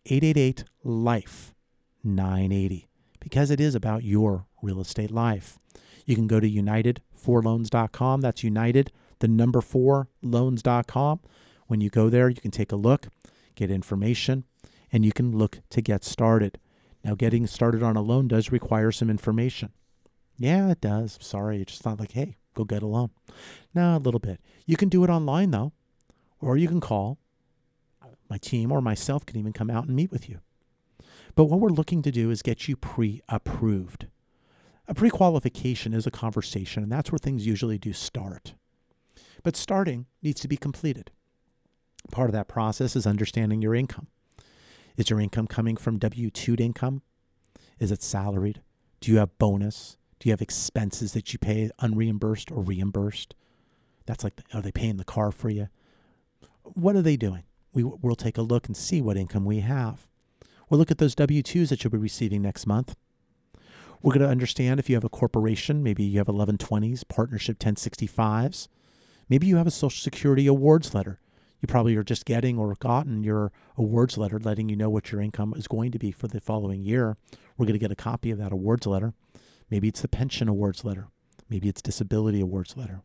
[0.05, 1.53] 888 Life
[2.03, 2.87] 980
[3.19, 5.57] because it is about your real estate life.
[6.05, 8.21] You can go to united4loans.com.
[8.21, 11.21] That's united, the number four loans.com.
[11.65, 13.07] When you go there, you can take a look,
[13.55, 14.43] get information,
[14.91, 16.59] and you can look to get started.
[17.03, 19.71] Now, getting started on a loan does require some information.
[20.37, 21.17] Yeah, it does.
[21.19, 23.11] Sorry, it's just not like, hey, go get a loan.
[23.73, 24.39] No, a little bit.
[24.65, 25.73] You can do it online, though,
[26.41, 27.19] or you can call.
[28.29, 30.39] My team or myself can even come out and meet with you.
[31.35, 34.07] But what we're looking to do is get you pre approved.
[34.87, 38.55] A pre qualification is a conversation, and that's where things usually do start.
[39.43, 41.11] But starting needs to be completed.
[42.11, 44.07] Part of that process is understanding your income.
[44.97, 47.01] Is your income coming from W 2 income?
[47.79, 48.61] Is it salaried?
[49.01, 49.97] Do you have bonus?
[50.19, 53.35] Do you have expenses that you pay unreimbursed or reimbursed?
[54.05, 55.67] That's like, are they paying the car for you?
[56.63, 57.43] What are they doing?
[57.73, 60.07] We, we'll take a look and see what income we have.
[60.69, 62.95] We'll look at those W 2s that you'll be receiving next month.
[64.01, 68.67] We're going to understand if you have a corporation, maybe you have 1120s, partnership 1065s.
[69.27, 71.19] Maybe you have a Social Security awards letter.
[71.61, 75.21] You probably are just getting or gotten your awards letter letting you know what your
[75.21, 77.17] income is going to be for the following year.
[77.57, 79.13] We're going to get a copy of that awards letter.
[79.69, 81.07] Maybe it's the pension awards letter.
[81.49, 83.01] Maybe it's disability awards letter.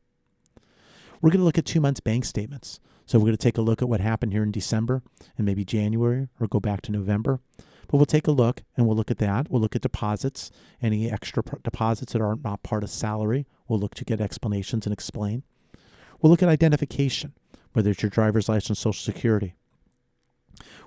[1.20, 2.80] We're going to look at two months bank statements.
[3.04, 5.02] So we're going to take a look at what happened here in December
[5.36, 7.40] and maybe January or go back to November.
[7.88, 9.50] But we'll take a look and we'll look at that.
[9.50, 13.46] We'll look at deposits, any extra deposits that are not part of salary.
[13.66, 15.42] We'll look to get explanations and explain.
[16.20, 17.34] We'll look at identification,
[17.72, 19.54] whether it's your driver's license, social security.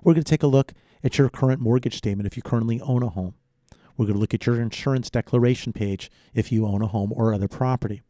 [0.01, 3.03] We're going to take a look at your current mortgage statement if you currently own
[3.03, 3.35] a home.
[3.97, 7.33] We're going to look at your insurance declaration page if you own a home or
[7.33, 8.01] other property.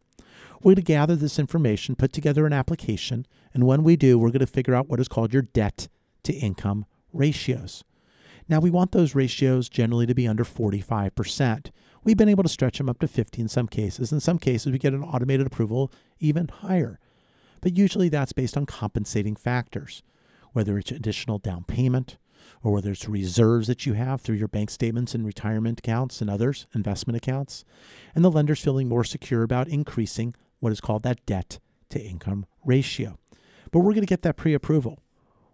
[0.62, 4.30] We're going to gather this information, put together an application, and when we do, we're
[4.30, 5.90] going to figure out what is called your debt
[6.24, 7.84] to income ratios.
[8.48, 11.72] Now, we want those ratios generally to be under 45%.
[12.04, 14.12] We've been able to stretch them up to 50 in some cases.
[14.12, 17.00] In some cases, we get an automated approval even higher.
[17.62, 20.04] But usually that's based on compensating factors,
[20.52, 22.18] whether it's additional down payment
[22.64, 26.30] or whether it's reserves that you have through your bank statements and retirement accounts and
[26.30, 27.66] others, investment accounts,
[28.16, 32.46] and the lender's feeling more secure about increasing what is called that debt to income
[32.66, 33.18] ratio.
[33.72, 35.00] But we're going to get that pre approval.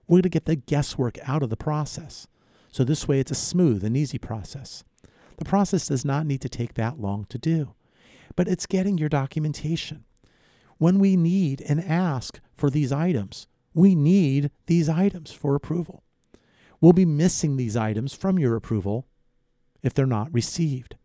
[0.08, 2.28] We're going to get the guesswork out of the process.
[2.72, 4.84] So this way it's a smooth and easy process.
[5.38, 7.74] The process does not need to take that long to do,
[8.36, 10.04] but it's getting your documentation.
[10.78, 16.04] When we need and ask for these items, we need these items for approval.
[16.82, 19.06] We'll be missing these items from your approval
[19.82, 20.96] if they're not received.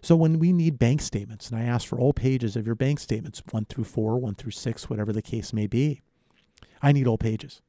[0.00, 3.00] So when we need bank statements, and I ask for all pages of your bank
[3.00, 6.02] statements, one through four, one through six, whatever the case may be,
[6.80, 7.62] I need all pages.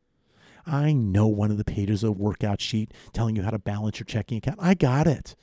[0.66, 4.00] I know one of the pages of a workout sheet telling you how to balance
[4.00, 4.60] your checking account.
[4.62, 5.36] I got it.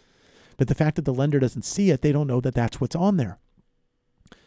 [0.57, 2.95] But the fact that the lender doesn't see it, they don't know that that's what's
[2.95, 3.39] on there.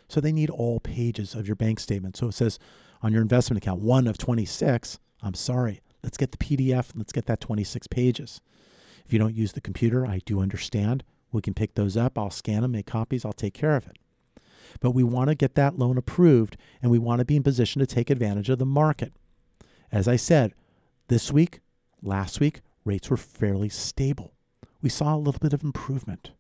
[0.08, 2.18] So they need all pages of your bank statement.
[2.18, 2.58] So it says
[3.02, 5.00] on your investment account, one of 26.
[5.22, 5.82] I'm sorry.
[6.04, 8.42] Let's get the PDF and let's get that 26 pages.
[9.06, 11.04] If you don't use the computer, I do understand.
[11.32, 12.18] We can pick those up.
[12.18, 13.26] I'll scan them, make copies.
[13.26, 13.98] I'll take care of it.
[14.80, 17.80] But we want to get that loan approved and we want to be in position
[17.80, 19.14] to take advantage of the market.
[19.92, 20.54] As I said,
[21.08, 21.60] this week,
[22.04, 24.34] last week, rates were fairly stable.
[24.82, 26.32] We saw a little bit of improvement,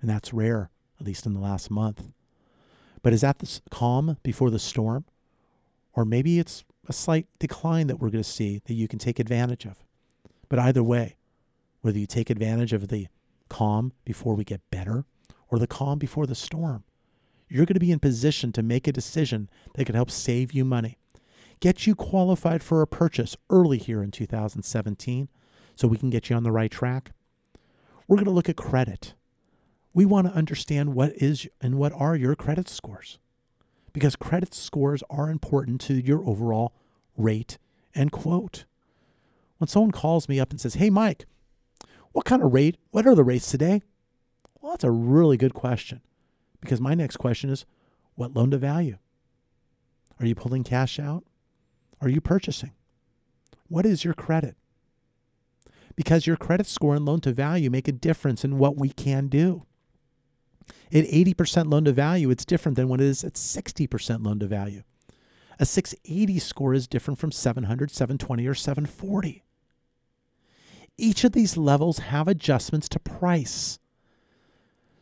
[0.00, 2.04] and that's rare, at least in the last month.
[3.02, 5.04] But is that the calm before the storm?
[5.92, 9.18] Or maybe it's a slight decline that we're going to see that you can take
[9.18, 9.84] advantage of.
[10.48, 11.16] But either way,
[11.80, 13.08] whether you take advantage of the
[13.48, 15.04] calm before we get better
[15.48, 16.84] or the calm before the storm,
[17.48, 20.64] you're going to be in position to make a decision that could help save you
[20.64, 20.98] money
[21.60, 25.28] get you qualified for a purchase early here in 2017
[25.74, 27.12] so we can get you on the right track.
[28.06, 29.14] We're going to look at credit.
[29.92, 33.18] We want to understand what is and what are your credit scores
[33.96, 36.74] because credit scores are important to your overall
[37.16, 37.56] rate
[37.94, 38.66] and quote.
[39.56, 41.24] When someone calls me up and says, Hey, Mike,
[42.12, 42.76] what kind of rate?
[42.90, 43.80] What are the rates today?
[44.60, 46.02] Well, that's a really good question
[46.60, 47.64] because my next question is,
[48.16, 48.98] What loan to value?
[50.20, 51.24] Are you pulling cash out?
[51.98, 52.72] are you purchasing?
[53.68, 54.56] What is your credit?
[55.96, 59.28] Because your credit score and loan to value make a difference in what we can
[59.28, 59.62] do.
[60.92, 64.46] At 80% loan to value, it's different than when it is at 60% loan to
[64.46, 64.82] value.
[65.58, 69.42] A 680 score is different from 700, 720, or 740.
[70.98, 73.78] Each of these levels have adjustments to price.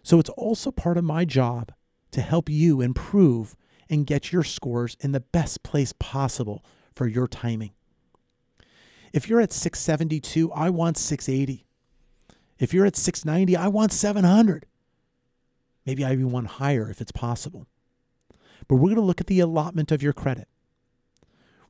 [0.02, 1.72] So it's also part of my job
[2.12, 3.56] to help you improve
[3.88, 7.72] and get your scores in the best place possible for your timing.
[9.12, 11.66] If you're at 672, I want 680.
[12.58, 14.66] If you're at 690, I want 700.
[15.86, 17.66] Maybe I even want higher if it's possible.
[18.68, 20.48] But we're going to look at the allotment of your credit.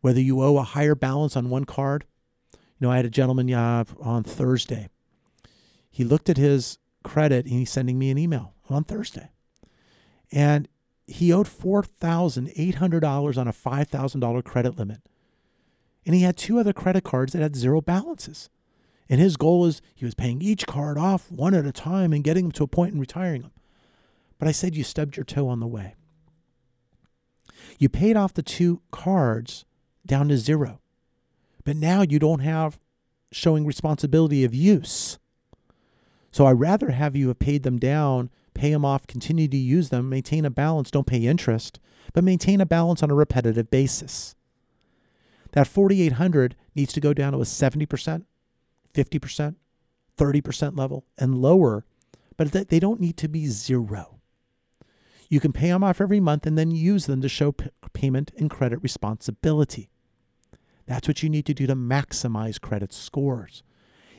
[0.00, 2.04] Whether you owe a higher balance on one card.
[2.52, 4.88] You know, I had a gentleman uh, on Thursday.
[5.90, 9.30] He looked at his credit and he's sending me an email on Thursday.
[10.30, 10.68] And
[11.06, 15.00] he owed $4,800 on a $5,000 credit limit
[16.06, 18.50] and he had two other credit cards that had zero balances.
[19.08, 22.24] And his goal is he was paying each card off one at a time and
[22.24, 23.52] getting them to a point and retiring them.
[24.38, 25.94] But I said you stubbed your toe on the way.
[27.78, 29.64] You paid off the two cards
[30.06, 30.80] down to zero.
[31.64, 32.78] But now you don't have
[33.32, 35.18] showing responsibility of use.
[36.30, 39.88] So I'd rather have you have paid them down, pay them off, continue to use
[39.88, 41.80] them, maintain a balance, don't pay interest,
[42.12, 44.34] but maintain a balance on a repetitive basis.
[45.52, 48.24] That 4,800 needs to go down to a 70%,
[48.94, 49.54] 50%,
[50.16, 51.84] 30% level and lower,
[52.36, 54.13] but they don't need to be zero.
[55.34, 58.30] You can pay them off every month and then use them to show p- payment
[58.38, 59.90] and credit responsibility.
[60.86, 63.64] That's what you need to do to maximize credit scores.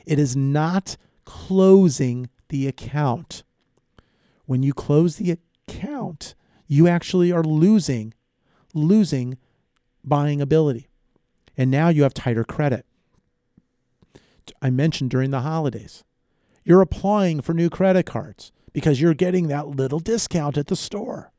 [0.04, 3.44] It is not closing the account.
[4.44, 6.34] When you close the account,
[6.66, 8.12] you actually are losing
[8.74, 9.38] losing
[10.04, 10.90] buying ability
[11.56, 12.84] And now you have tighter credit.
[14.60, 16.04] I mentioned during the holidays.
[16.62, 21.32] You're applying for new credit cards because you're getting that little discount at the store.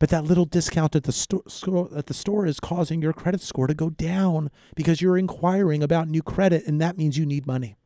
[0.00, 3.68] But that little discount at the store at the store is causing your credit score
[3.68, 7.76] to go down because you're inquiring about new credit and that means you need money.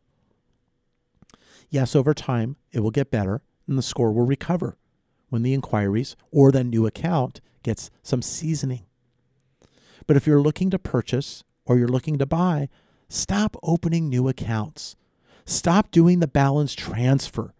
[1.68, 4.78] Yes, over time it will get better and the score will recover
[5.28, 8.86] when the inquiries or the new account gets some seasoning.
[10.06, 12.70] But if you're looking to purchase or you're looking to buy,
[13.10, 14.96] stop opening new accounts.
[15.44, 17.52] Stop doing the balance transfer.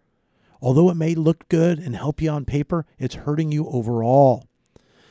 [0.61, 4.47] Although it may look good and help you on paper, it's hurting you overall.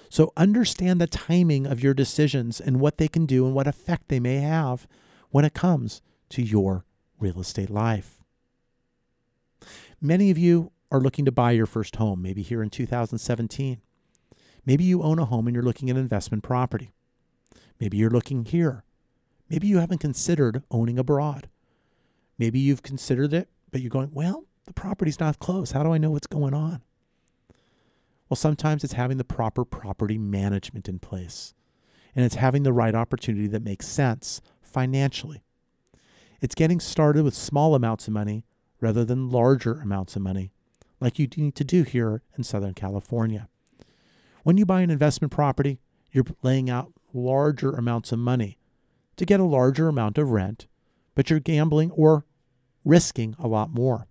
[0.09, 4.09] So understand the timing of your decisions and what they can do and what effect
[4.09, 4.87] they may have
[5.31, 6.85] when it comes to your
[7.19, 8.23] real estate life.
[10.01, 13.81] Many of you are looking to buy your first home, maybe here in 2017.
[14.65, 16.93] Maybe you own a home and you're looking at investment property.
[17.81, 18.85] Maybe you're looking here.
[19.51, 21.49] Maybe you haven't considered owning abroad.
[22.39, 25.72] Maybe you've considered it, but you're going, well, the property's not close.
[25.72, 26.83] How do I know what's going on?
[28.29, 31.55] Well, sometimes it's having the proper property management in place,
[32.14, 35.42] and it's having the right opportunity that makes sense financially.
[36.40, 38.44] It's getting started with small amounts of money
[38.81, 40.53] rather than larger amounts of money,
[41.00, 43.48] like you need to do here in Southern California.
[44.42, 45.81] When you buy an investment property,
[46.12, 48.59] you're laying out larger amounts of money
[49.16, 50.66] to get a larger amount of rent,
[51.14, 52.24] but you're gambling or
[52.85, 54.07] risking a lot more.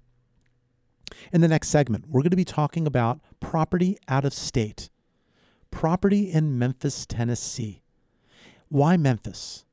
[1.32, 4.90] In the next segment, we're going to be talking about property out of state,
[5.72, 7.82] property in Memphis, Tennessee.
[8.70, 9.66] Why Memphis?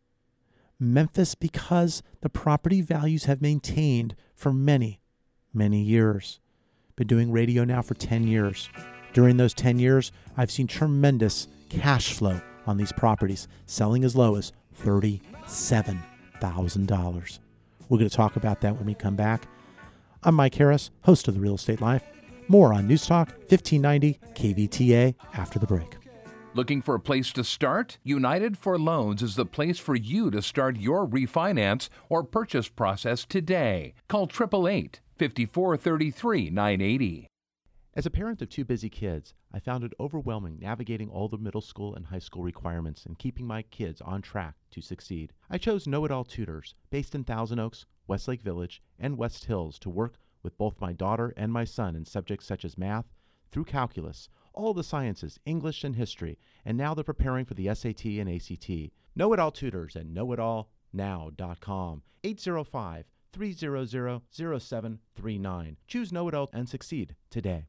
[0.78, 5.00] Memphis because the property values have maintained for many,
[5.52, 6.40] many years.
[6.96, 8.68] Been doing radio now for 10 years.
[9.12, 14.36] During those 10 years, I've seen tremendous cash flow on these properties, selling as low
[14.36, 17.38] as $37,000.
[17.88, 19.48] We're going to talk about that when we come back.
[20.22, 22.04] I'm Mike Harris, host of The Real Estate Life.
[22.46, 25.96] More on News Talk 1590 KVTA after the break.
[26.52, 27.96] Looking for a place to start?
[28.04, 33.94] United4Loans is the place for you to start your refinance or purchase process today.
[34.08, 37.26] Call 888 5433 980.
[37.96, 41.60] As a parent of two busy kids, I found it overwhelming navigating all the middle
[41.60, 45.32] school and high school requirements and keeping my kids on track to succeed.
[45.48, 49.78] I chose Know It All Tutors, based in Thousand Oaks, Westlake Village, and West Hills,
[49.78, 53.04] to work with both my daughter and my son in subjects such as math,
[53.52, 58.04] through calculus, all the sciences, English, and history, and now they're preparing for the SAT
[58.04, 58.68] and ACT.
[59.14, 62.02] Know It All Tutors at knowitallnow.com.
[62.24, 65.76] 805 300 0739.
[65.86, 67.68] Choose Know It All and succeed today.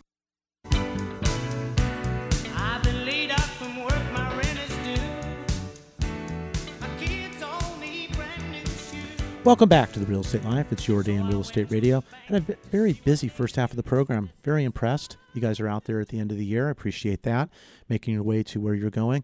[9.43, 10.71] Welcome back to the Real Estate Life.
[10.71, 12.03] It's your day in real estate radio.
[12.27, 14.29] Had a very busy first half of the program.
[14.43, 15.17] Very impressed.
[15.33, 16.67] You guys are out there at the end of the year.
[16.67, 17.49] I appreciate that.
[17.89, 19.23] Making your way to where you're going.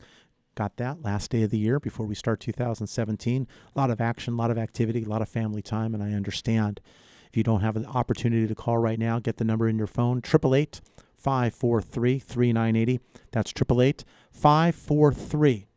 [0.55, 3.47] Got that last day of the year before we start 2017.
[3.75, 6.13] A lot of action, a lot of activity, a lot of family time, and I
[6.13, 6.81] understand.
[7.29, 9.85] If you don't have an opportunity to call right now, get the number in your
[9.85, 10.81] phone 888
[11.13, 12.99] 543 3980.
[13.31, 15.67] That's 888 543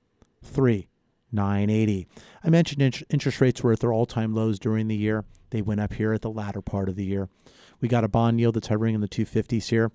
[0.42, 0.89] 3980.
[2.44, 5.24] I mentioned int- interest rates were at their all time lows during the year.
[5.50, 7.28] They went up here at the latter part of the year.
[7.80, 9.90] We got a bond yield that's hovering in the 250s here,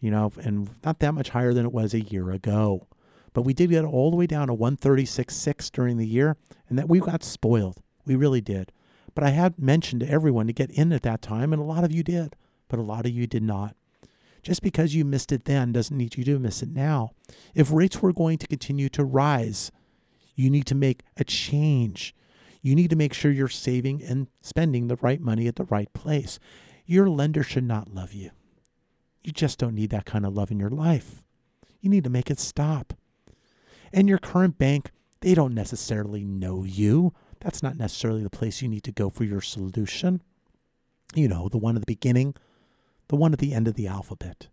[0.00, 2.86] you know, and not that much higher than it was a year ago.
[3.32, 6.36] But we did get all the way down to 136.6 during the year,
[6.68, 7.82] and that we got spoiled.
[8.04, 8.72] We really did.
[9.14, 11.84] But I had mentioned to everyone to get in at that time, and a lot
[11.84, 12.36] of you did,
[12.68, 13.76] but a lot of you did not.
[14.42, 17.12] Just because you missed it then doesn't need you to miss it now.
[17.54, 19.70] If rates were going to continue to rise,
[20.34, 22.14] you need to make a change.
[22.60, 25.92] You need to make sure you're saving and spending the right money at the right
[25.92, 26.38] place.
[26.86, 28.30] Your lender should not love you.
[29.22, 31.22] You just don't need that kind of love in your life.
[31.80, 32.94] You need to make it stop.
[33.92, 34.90] And your current bank,
[35.20, 37.12] they don't necessarily know you.
[37.40, 40.22] That's not necessarily the place you need to go for your solution.
[41.14, 42.34] You know, the one at the beginning,
[43.08, 44.48] the one at the end of the alphabet.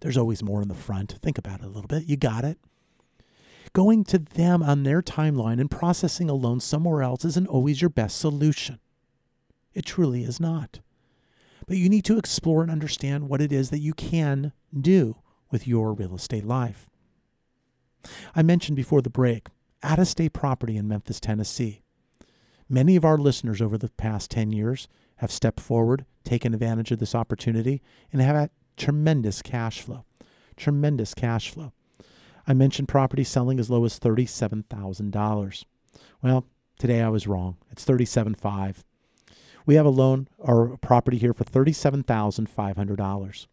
[0.00, 1.18] There's always more in the front.
[1.22, 2.04] Think about it a little bit.
[2.04, 2.58] You got it.
[3.74, 7.90] Going to them on their timeline and processing a loan somewhere else isn't always your
[7.90, 8.78] best solution.
[9.74, 10.78] It truly is not.
[11.66, 15.16] But you need to explore and understand what it is that you can do
[15.50, 16.88] with your real estate life.
[18.36, 19.48] I mentioned before the break
[19.82, 21.82] out of state property in Memphis, Tennessee.
[22.68, 27.00] Many of our listeners over the past 10 years have stepped forward, taken advantage of
[27.00, 30.04] this opportunity, and have had tremendous cash flow.
[30.56, 31.72] Tremendous cash flow.
[32.46, 35.64] I mentioned property selling as low as $37,000.
[36.22, 36.46] Well,
[36.78, 37.56] today I was wrong.
[37.70, 38.82] It's $37,500.
[39.66, 43.46] We have a loan or a property here for $37,500.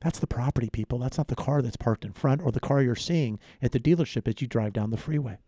[0.00, 0.98] That's the property, people.
[0.98, 3.80] That's not the car that's parked in front or the car you're seeing at the
[3.80, 5.38] dealership as you drive down the freeway.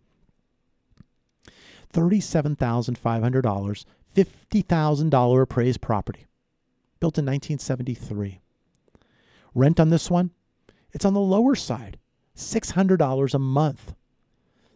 [1.94, 3.84] $37,500,
[4.14, 6.26] $50,000 appraised property,
[7.00, 8.40] built in 1973.
[9.54, 10.30] Rent on this one,
[10.92, 11.98] it's on the lower side,
[12.36, 13.94] $600 a month.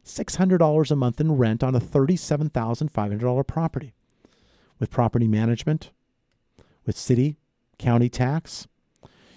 [0.04, 3.92] $600 a month in rent on a $37,500 property.
[4.78, 5.90] With property management,
[6.84, 7.38] with city,
[7.78, 8.68] county tax,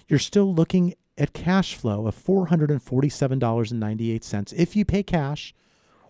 [0.06, 5.54] you're still looking at cash flow of $447.98 if you pay cash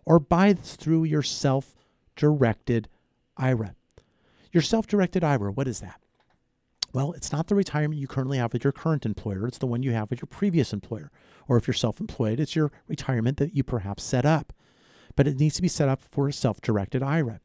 [0.04, 1.76] or buy through your self
[2.16, 2.88] directed
[3.36, 3.76] IRA.
[4.52, 6.00] Your self directed IRA, what is that?
[6.92, 9.82] Well, it's not the retirement you currently have with your current employer, it's the one
[9.82, 11.10] you have with your previous employer.
[11.48, 14.52] Or if you're self employed, it's your retirement that you perhaps set up.
[15.16, 17.40] But it needs to be set up for a self directed IRA.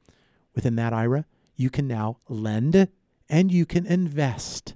[0.54, 1.26] Within that IRA,
[1.56, 2.88] you can now lend
[3.30, 4.76] and you can invest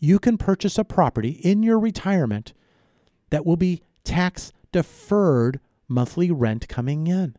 [0.00, 2.52] you can purchase a property in your retirement
[3.30, 7.36] that will be tax deferred monthly rent coming in.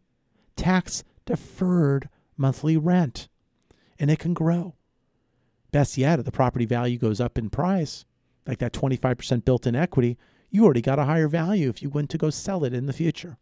[0.55, 3.27] Tax deferred monthly rent.
[3.99, 4.75] And it can grow.
[5.71, 8.05] Best yet, if the property value goes up in price,
[8.45, 10.17] like that 25% built in equity,
[10.49, 12.93] you already got a higher value if you went to go sell it in the
[12.93, 13.37] future.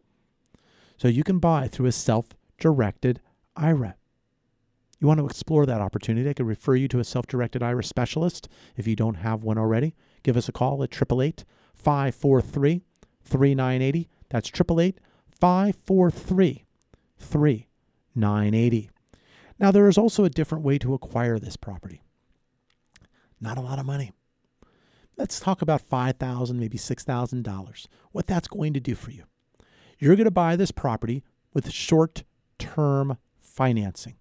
[0.98, 3.22] So you can buy through a self directed
[3.56, 3.96] IRA.
[5.00, 7.84] You want to explore that opportunity, I could refer you to a self directed IRA
[7.84, 9.94] specialist if you don't have one already.
[10.24, 11.46] Give us a call at 888
[11.76, 12.82] 543
[13.22, 14.10] 3980.
[14.30, 15.00] That's 888
[15.40, 16.66] 543
[17.20, 18.90] 3980.
[19.60, 22.02] Now, there is also a different way to acquire this property.
[23.40, 24.12] Not a lot of money.
[25.18, 27.88] Let's talk about 5,000, maybe $6,000.
[28.12, 29.24] What that's going to do for you.
[29.98, 31.24] You're going to buy this property
[31.54, 32.24] with short
[32.60, 34.16] term financing.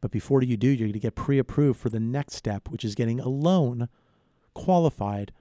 [0.00, 2.84] But before you do, you're going to get pre approved for the next step, which
[2.84, 3.88] is getting a loan
[4.54, 5.32] qualified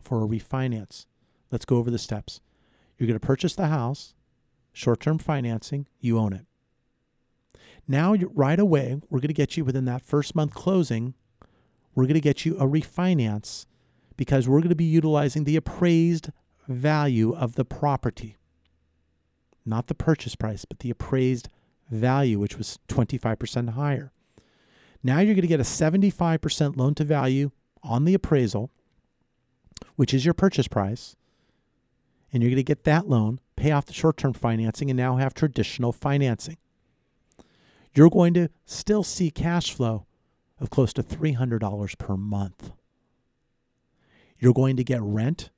[0.00, 1.06] for a refinance.
[1.50, 2.40] Let's go over the steps.
[2.96, 4.14] You're going to purchase the house,
[4.72, 6.46] short term financing, you own it.
[7.88, 11.14] Now, right away, we're going to get you within that first month closing,
[11.94, 13.66] we're going to get you a refinance
[14.16, 16.30] because we're going to be utilizing the appraised
[16.68, 18.36] value of the property.
[19.64, 21.48] Not the purchase price, but the appraised
[21.90, 24.12] value, which was 25% higher.
[25.02, 27.50] Now you're going to get a 75% loan to value
[27.82, 28.70] on the appraisal,
[29.96, 31.16] which is your purchase price.
[32.32, 35.16] And you're going to get that loan, pay off the short term financing, and now
[35.16, 36.58] have traditional financing.
[37.94, 40.06] You're going to still see cash flow
[40.60, 42.72] of close to $300 per month.
[44.38, 45.50] You're going to get rent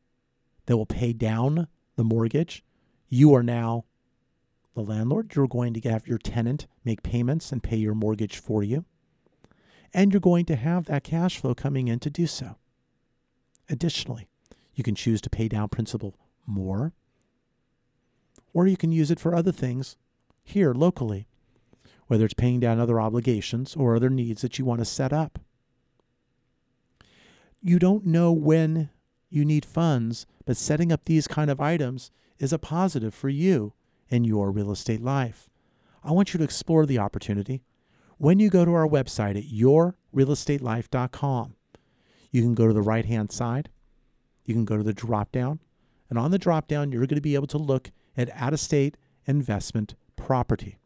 [0.66, 2.64] that will pay down the mortgage.
[3.08, 3.84] You are now
[4.74, 5.34] the landlord.
[5.34, 8.84] You're going to have your tenant make payments and pay your mortgage for you.
[9.92, 12.56] And you're going to have that cash flow coming in to do so.
[13.68, 14.28] Additionally,
[14.74, 16.14] you can choose to pay down principal
[16.46, 16.92] more,
[18.54, 19.96] or you can use it for other things
[20.42, 21.28] here locally,
[22.12, 25.38] whether it's paying down other obligations or other needs that you want to set up.
[27.62, 28.90] You don't know when
[29.30, 33.72] you need funds, but setting up these kind of items is a positive for you
[34.10, 35.48] in your real estate life.
[36.04, 37.62] I want you to explore the opportunity.
[38.18, 41.54] When you go to our website at yourrealestatelife.com,
[42.30, 43.70] you can go to the right hand side,
[44.44, 45.60] you can go to the drop down,
[46.10, 48.60] and on the drop down, you're going to be able to look at out of
[48.60, 50.76] state investment property.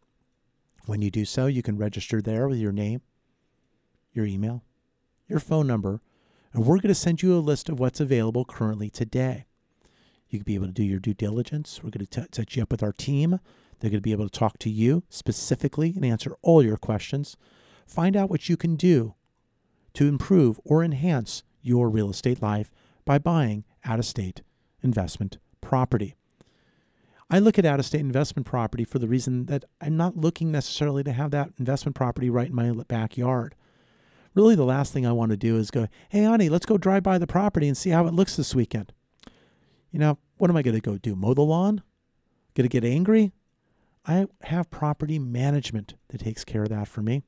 [0.86, 3.02] When you do so, you can register there with your name,
[4.12, 4.62] your email,
[5.28, 6.00] your phone number,
[6.52, 9.46] and we're going to send you a list of what's available currently today.
[10.28, 11.80] You can be able to do your due diligence.
[11.82, 13.40] We're going to set you up with our team.
[13.78, 17.36] They're going to be able to talk to you specifically and answer all your questions.
[17.86, 19.14] Find out what you can do
[19.94, 22.70] to improve or enhance your real estate life
[23.04, 24.42] by buying out of state
[24.82, 26.14] investment property.
[27.28, 30.52] I look at out of state investment property for the reason that I'm not looking
[30.52, 33.54] necessarily to have that investment property right in my backyard.
[34.34, 37.02] Really, the last thing I want to do is go, hey, honey, let's go drive
[37.02, 38.92] by the property and see how it looks this weekend.
[39.90, 41.16] You know, what am I going to go do?
[41.16, 41.82] Mow the lawn?
[42.56, 43.32] Gonna get angry?
[44.06, 47.22] I have property management that takes care of that for me.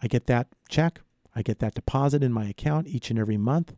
[0.00, 1.00] I get that check,
[1.36, 3.74] I get that deposit in my account each and every month,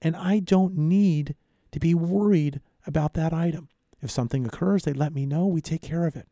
[0.00, 1.34] and I don't need
[1.72, 3.68] to be worried about that item.
[4.02, 6.26] If something occurs, they let me know, we take care of it.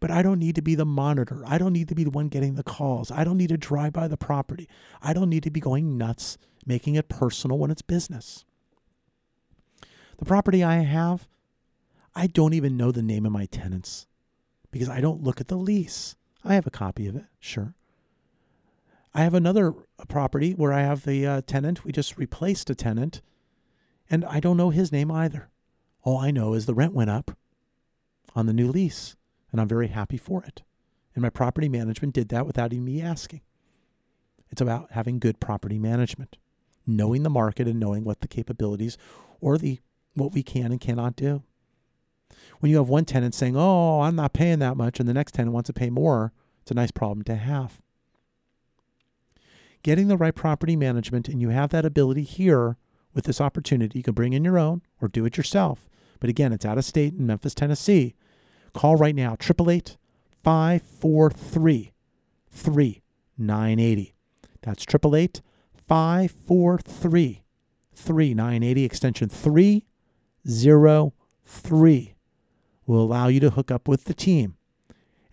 [0.00, 1.42] But I don't need to be the monitor.
[1.46, 3.10] I don't need to be the one getting the calls.
[3.10, 4.68] I don't need to drive by the property.
[5.02, 8.44] I don't need to be going nuts, making it personal when it's business.
[10.18, 11.28] The property I have,
[12.14, 14.06] I don't even know the name of my tenants
[14.70, 16.16] because I don't look at the lease.
[16.44, 17.74] I have a copy of it, sure.
[19.14, 19.74] I have another
[20.08, 21.84] property where I have the uh, tenant.
[21.84, 23.20] We just replaced a tenant,
[24.08, 25.50] and I don't know his name either.
[26.02, 27.36] All I know is the rent went up
[28.34, 29.16] on the new lease,
[29.50, 30.62] and I'm very happy for it.
[31.14, 33.40] And my property management did that without even me asking.
[34.50, 36.36] It's about having good property management,
[36.86, 38.96] knowing the market and knowing what the capabilities
[39.40, 39.80] or the
[40.14, 41.42] what we can and cannot do.
[42.60, 45.32] When you have one tenant saying, "Oh, I'm not paying that much," and the next
[45.32, 46.32] tenant wants to pay more,
[46.62, 47.80] it's a nice problem to have.
[49.82, 52.76] Getting the right property management, and you have that ability here
[53.14, 53.98] with this opportunity.
[53.98, 55.88] You can bring in your own or do it yourself.
[56.20, 58.14] But again, it's out of state in Memphis, Tennessee.
[58.72, 59.96] Call right now, 888
[60.42, 61.92] 543
[62.50, 64.14] 3980.
[64.62, 65.42] That's 888
[65.86, 67.42] 543
[67.98, 72.14] 3980, extension 303
[72.86, 74.56] will allow you to hook up with the team,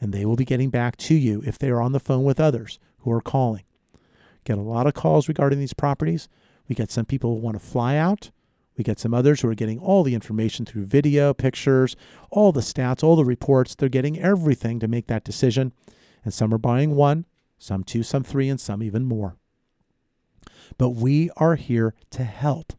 [0.01, 2.39] and they will be getting back to you if they are on the phone with
[2.39, 3.63] others who are calling.
[4.43, 6.27] Get a lot of calls regarding these properties.
[6.67, 8.31] We get some people who want to fly out.
[8.77, 11.95] We got some others who are getting all the information through video, pictures,
[12.29, 13.75] all the stats, all the reports.
[13.75, 15.71] They're getting everything to make that decision.
[16.23, 17.25] And some are buying one,
[17.57, 19.37] some two, some three, and some even more.
[20.77, 22.73] But we are here to help.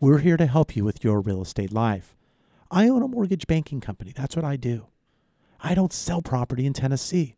[0.00, 2.16] We're here to help you with your real estate life.
[2.70, 4.12] I own a mortgage banking company.
[4.16, 4.86] That's what I do.
[5.60, 7.36] I don't sell property in Tennessee.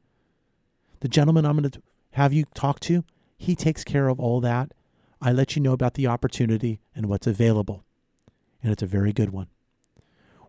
[1.01, 1.83] The gentleman I'm going to
[2.13, 3.05] have you talk to,
[3.37, 4.73] he takes care of all that.
[5.25, 7.85] I let you know about the opportunity and what's available.
[8.61, 9.47] And it's a very good one.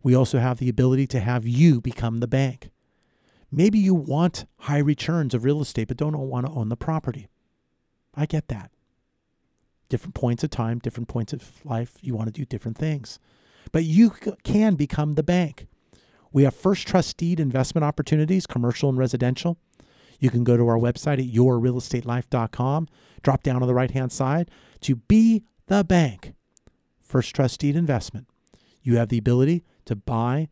[0.02, 2.72] We also have the ability to have you become the bank.
[3.52, 7.28] Maybe you want high returns of real estate, but don't want to own the property.
[8.16, 8.72] I get that.
[9.90, 13.20] Different points of time, different points of life, you want to do different things.
[13.72, 14.10] But you
[14.44, 15.68] can become the bank.
[16.32, 19.60] We have first trust deed investment opportunities, commercial and residential.
[20.20, 22.88] You can go to our website at yourrealestatelife.com,
[23.22, 24.50] drop down on the right hand side
[24.82, 26.34] to be the bank.
[27.00, 28.28] First trust deed investment.
[28.82, 30.50] You have the ability to buy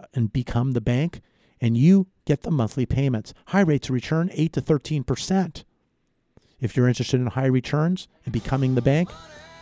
[0.00, 1.20] uh, and become the bank,
[1.60, 3.34] and you get the monthly payments.
[3.48, 5.64] High rates of return, 8 to 13%.
[6.60, 9.10] If you're interested in high returns and becoming the bank,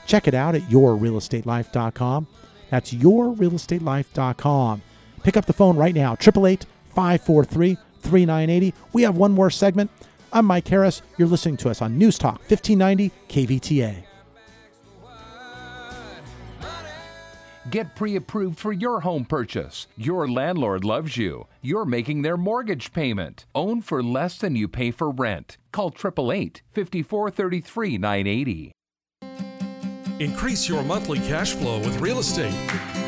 [0.07, 2.27] check it out at yourrealestatelife.com.
[2.71, 4.83] That's yourrealestatelife.com.
[5.23, 8.75] Pick up the phone right now, 888 543 3980.
[8.93, 9.91] We have one more segment.
[10.33, 11.03] I'm Mike Harris.
[11.19, 14.05] You're listening to us on News Talk 1590 KVTA.
[17.71, 19.87] Get pre approved for your home purchase.
[19.97, 21.47] Your landlord loves you.
[21.63, 23.47] You're making their mortgage payment.
[23.55, 25.57] Own for less than you pay for rent.
[25.71, 28.73] Call 888 5433 980.
[30.23, 32.55] Increase your monthly cash flow with real estate.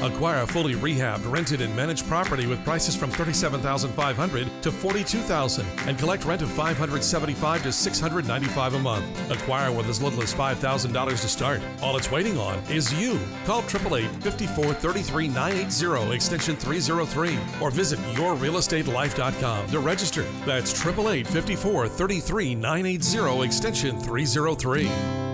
[0.03, 5.97] Acquire a fully rehabbed, rented, and managed property with prices from 37,500 to 42,000 and
[5.97, 9.31] collect rent of 575 to 695 a month.
[9.31, 11.63] Acquire with as little as $5,000 to start.
[11.81, 13.21] All it's waiting on is you.
[13.47, 20.25] Call 888 5433 980 extension 303 or visit yourrealestatelife.com to register.
[20.45, 25.34] That's 888 5433 980 extension 303.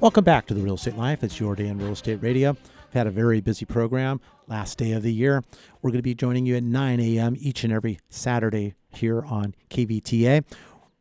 [0.00, 1.24] Welcome back to the Real Estate Life.
[1.24, 2.52] It's your day in real estate radio.
[2.52, 5.42] We've had a very busy program last day of the year.
[5.82, 7.34] We're going to be joining you at 9 a.m.
[7.36, 10.44] each and every Saturday here on KVTA.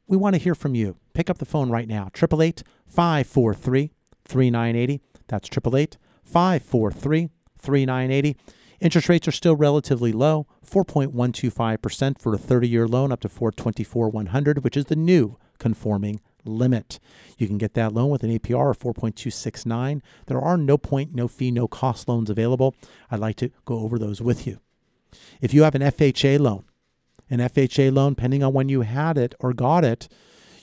[0.07, 0.95] We want to hear from you.
[1.13, 3.91] Pick up the phone right now 888 543
[4.25, 5.01] 3980.
[5.27, 7.29] That's 888 543
[7.59, 8.35] 3980.
[8.79, 14.09] Interest rates are still relatively low 4.125% for a 30 year loan up to 424
[14.09, 16.99] 100, which is the new conforming limit.
[17.37, 20.01] You can get that loan with an APR of 4.269.
[20.25, 22.75] There are no point, no fee, no cost loans available.
[23.11, 24.59] I'd like to go over those with you.
[25.41, 26.63] If you have an FHA loan,
[27.29, 30.07] an FHA loan, depending on when you had it or got it,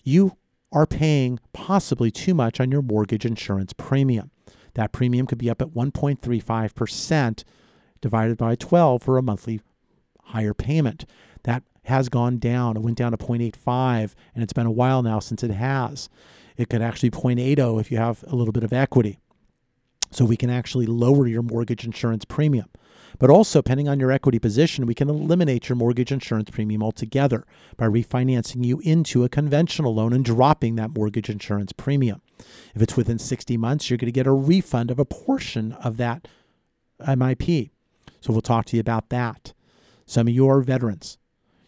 [0.03, 0.37] you
[0.73, 4.31] are paying possibly too much on your mortgage insurance premium.
[4.75, 7.45] That premium could be up at 1.35%
[8.01, 9.61] divided by 12 for a monthly
[10.25, 11.07] higher payment.
[11.45, 12.77] That has gone down.
[12.77, 16.09] It went down to 0.85, and it's been a while now since it has.
[16.57, 19.19] It could actually be 0.80 if you have a little bit of equity.
[20.11, 22.69] So we can actually lower your mortgage insurance premium.
[23.19, 27.45] But also, depending on your equity position, we can eliminate your mortgage insurance premium altogether
[27.77, 32.23] by refinancing you into a conventional loan and dropping that mortgage insurance premium.
[32.75, 35.97] If it's within 60 months, you're going to get a refund of a portion of
[35.99, 36.27] that
[37.01, 37.71] MIP.
[38.21, 39.53] So we'll talk to you about that.
[40.07, 41.19] Some of you are veterans.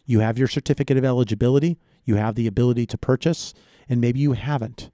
[0.06, 3.52] You have your certificate of eligibility, you have the ability to purchase,
[3.88, 4.90] and maybe you haven't.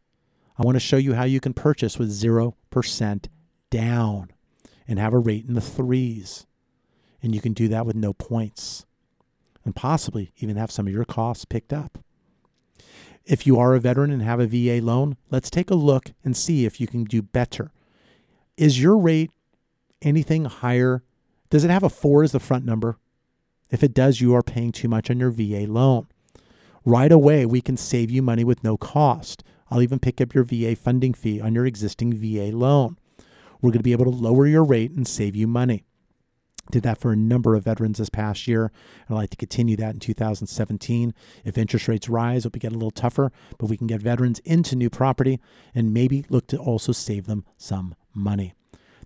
[0.58, 3.26] I want to show you how you can purchase with 0%
[3.70, 4.32] down
[4.88, 6.46] and have a rate in the threes.
[7.22, 8.84] And you can do that with no points
[9.64, 11.98] and possibly even have some of your costs picked up.
[13.24, 16.36] If you are a veteran and have a VA loan, let's take a look and
[16.36, 17.70] see if you can do better.
[18.56, 19.30] Is your rate
[20.00, 21.04] anything higher?
[21.48, 22.98] Does it have a four as the front number?
[23.72, 26.06] If it does, you are paying too much on your VA loan.
[26.84, 29.42] Right away, we can save you money with no cost.
[29.70, 32.98] I'll even pick up your VA funding fee on your existing VA loan.
[33.62, 35.84] We're going to be able to lower your rate and save you money.
[36.70, 38.70] Did that for a number of veterans this past year.
[39.08, 41.14] and I'd like to continue that in 2017.
[41.44, 44.38] If interest rates rise, it'll be get a little tougher, but we can get veterans
[44.40, 45.40] into new property
[45.74, 48.52] and maybe look to also save them some money.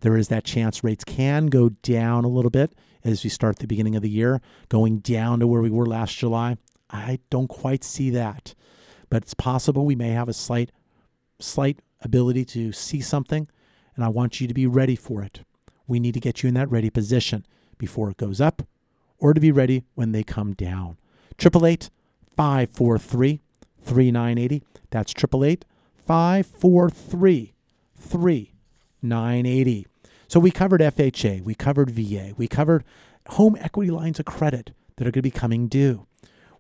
[0.01, 2.73] There is that chance rates can go down a little bit
[3.07, 6.17] as we start the beginning of the year, going down to where we were last
[6.17, 6.57] July.
[6.91, 8.55] I don't quite see that,
[9.09, 10.73] but it's possible we may have a slight,
[11.39, 13.49] slight ability to see something,
[13.95, 15.41] and I want you to be ready for it.
[15.87, 17.47] We need to get you in that ready position
[17.79, 18.63] before it goes up
[19.19, 20.97] or to be ready when they come down.
[21.39, 21.91] 888
[22.37, 23.41] 543
[23.83, 24.63] 3980.
[24.91, 25.65] That's 888
[26.07, 27.55] 543
[27.99, 29.87] 3980.
[30.29, 32.85] So we covered FHA, we covered VA, we covered
[33.29, 36.07] home equity lines of credit that are going to be coming due.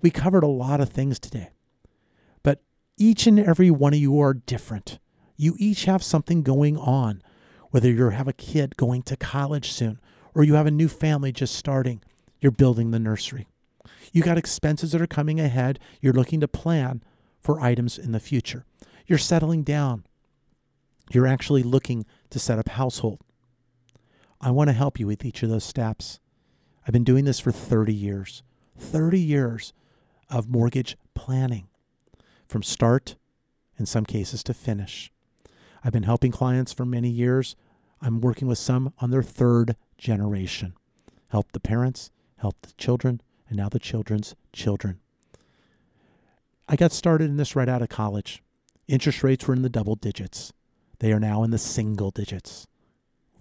[0.00, 1.50] We covered a lot of things today.
[2.42, 2.62] But
[2.96, 4.98] each and every one of you are different.
[5.36, 7.22] You each have something going on,
[7.70, 10.00] whether you have a kid going to college soon
[10.34, 12.02] or you have a new family just starting,
[12.40, 13.48] you're building the nursery.
[14.12, 17.02] You got expenses that are coming ahead, you're looking to plan
[17.40, 18.64] for items in the future.
[19.06, 20.04] You're settling down.
[21.10, 23.20] You're actually looking to set up household.
[24.40, 26.20] I want to help you with each of those steps.
[26.86, 28.42] I've been doing this for 30 years.
[28.78, 29.72] 30 years
[30.28, 31.68] of mortgage planning
[32.46, 33.16] from start,
[33.78, 35.10] in some cases, to finish.
[35.82, 37.56] I've been helping clients for many years.
[38.00, 40.74] I'm working with some on their third generation.
[41.28, 45.00] Help the parents, help the children, and now the children's children.
[46.68, 48.42] I got started in this right out of college.
[48.88, 50.52] Interest rates were in the double digits.
[50.98, 52.66] They are now in the single digits.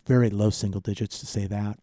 [0.05, 1.79] Very low single digits to say that.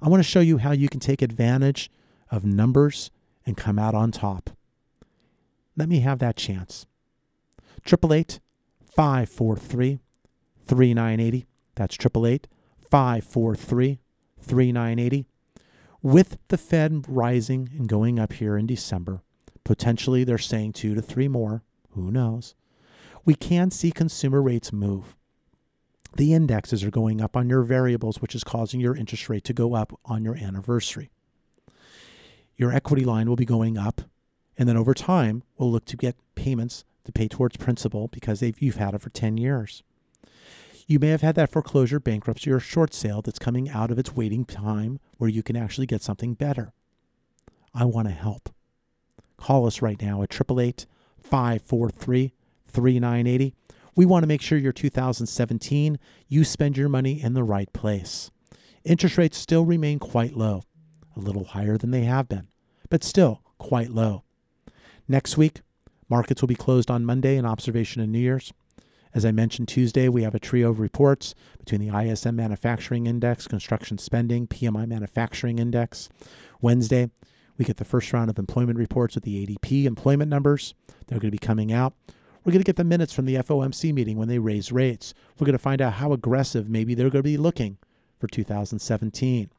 [0.00, 1.90] I want to show you how you can take advantage
[2.30, 3.10] of numbers
[3.46, 4.50] and come out on top.
[5.76, 6.86] Let me have that chance.
[7.86, 8.40] 888
[8.94, 10.00] 543
[10.66, 11.46] 3980.
[11.74, 12.46] That's 888
[12.90, 14.00] 543
[14.40, 15.26] 3980.
[16.02, 19.22] With the Fed rising and going up here in December,
[19.64, 21.62] potentially they're saying two to three more,
[21.92, 22.54] who knows?
[23.24, 25.16] We can see consumer rates move.
[26.16, 29.52] The indexes are going up on your variables, which is causing your interest rate to
[29.52, 31.10] go up on your anniversary.
[32.56, 34.02] Your equity line will be going up,
[34.56, 38.76] and then over time, we'll look to get payments to pay towards principal because you've
[38.76, 39.82] had it for 10 years.
[40.86, 44.14] You may have had that foreclosure, bankruptcy, or short sale that's coming out of its
[44.14, 46.72] waiting time where you can actually get something better.
[47.74, 48.50] I want to help.
[49.36, 50.86] Call us right now at 888
[51.18, 52.32] 543
[52.66, 53.54] 3980.
[53.96, 58.30] We want to make sure your 2017 you spend your money in the right place.
[58.84, 60.62] Interest rates still remain quite low,
[61.16, 62.48] a little higher than they have been,
[62.90, 64.24] but still quite low.
[65.06, 65.60] Next week,
[66.08, 68.52] markets will be closed on Monday in observation of New Year's.
[69.14, 73.46] As I mentioned Tuesday, we have a trio of reports between the ISM Manufacturing Index,
[73.46, 76.08] Construction Spending, PMI Manufacturing Index.
[76.60, 77.10] Wednesday,
[77.56, 80.74] we get the first round of employment reports with the ADP employment numbers.
[81.06, 81.94] They're going to be coming out.
[82.44, 85.14] We're going to get the minutes from the FOMC meeting when they raise rates.
[85.38, 87.78] We're going to find out how aggressive maybe they're going to be looking
[88.18, 89.50] for 2017.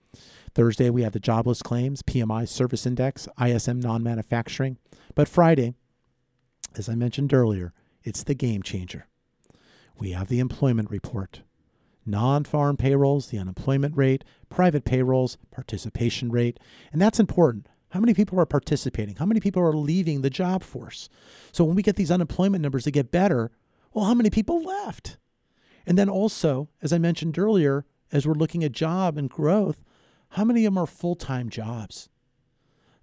[0.53, 4.77] Thursday, we have the jobless claims, PMI service index, ISM non manufacturing.
[5.15, 5.73] But Friday,
[6.77, 7.73] As I mentioned earlier,
[8.03, 9.07] it's the game changer.
[9.97, 11.41] We have the employment report,
[12.05, 16.59] non farm payrolls, the unemployment rate, private payrolls, participation rate,
[16.93, 17.67] and that's important.
[17.95, 19.15] How many people are participating?
[19.15, 21.07] How many people are leaving the job force?
[21.53, 23.51] So when we get these unemployment numbers that get better,
[23.93, 25.17] well, how many people left?
[25.85, 29.81] And then also, as I mentioned earlier, as we're looking at job and growth,
[30.31, 32.09] how many of them are full time jobs?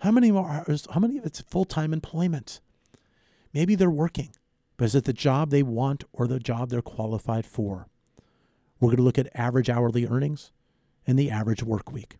[0.01, 2.61] How many are how many of it's full time employment?
[3.55, 4.36] Maybe they're working,
[4.76, 7.88] but is it the job they want or the job they're qualified for?
[8.78, 10.53] We're going to look at average hourly earnings
[11.07, 12.18] and the average work week.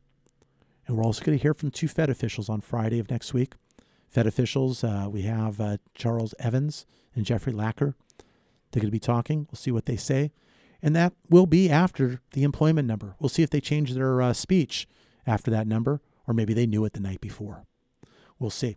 [0.87, 3.55] And we're also going to hear from two Fed officials on Friday of next week.
[4.09, 7.95] Fed officials, uh, we have uh, Charles Evans and Jeffrey Lacker.
[8.70, 9.47] They're going to be talking.
[9.51, 10.33] We'll see what they say.
[10.83, 13.14] And that will be after the employment number.
[13.20, 14.89] We'll see if they change their uh, speech
[15.26, 17.64] after that number, or maybe they knew it the night before.
[18.39, 18.76] We'll see.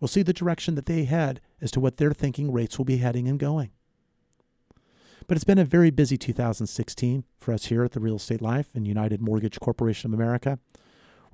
[0.00, 2.98] We'll see the direction that they head as to what they're thinking rates will be
[2.98, 3.70] heading and going.
[5.26, 8.68] But it's been a very busy 2016 for us here at the Real Estate Life
[8.74, 10.58] and United Mortgage Corporation of America.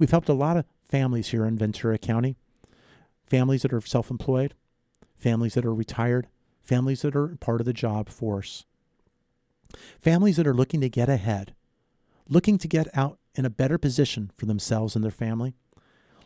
[0.00, 2.34] We've helped a lot of families here in Ventura County
[3.26, 4.54] families that are self employed,
[5.14, 6.26] families that are retired,
[6.62, 8.64] families that are part of the job force,
[10.00, 11.54] families that are looking to get ahead,
[12.28, 15.54] looking to get out in a better position for themselves and their family,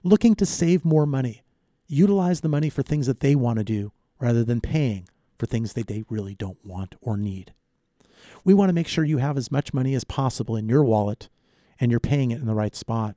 [0.04, 1.42] looking to save more money,
[1.88, 5.72] utilize the money for things that they want to do rather than paying for things
[5.72, 7.52] that they really don't want or need.
[8.44, 11.28] We want to make sure you have as much money as possible in your wallet
[11.80, 13.16] and you're paying it in the right spot.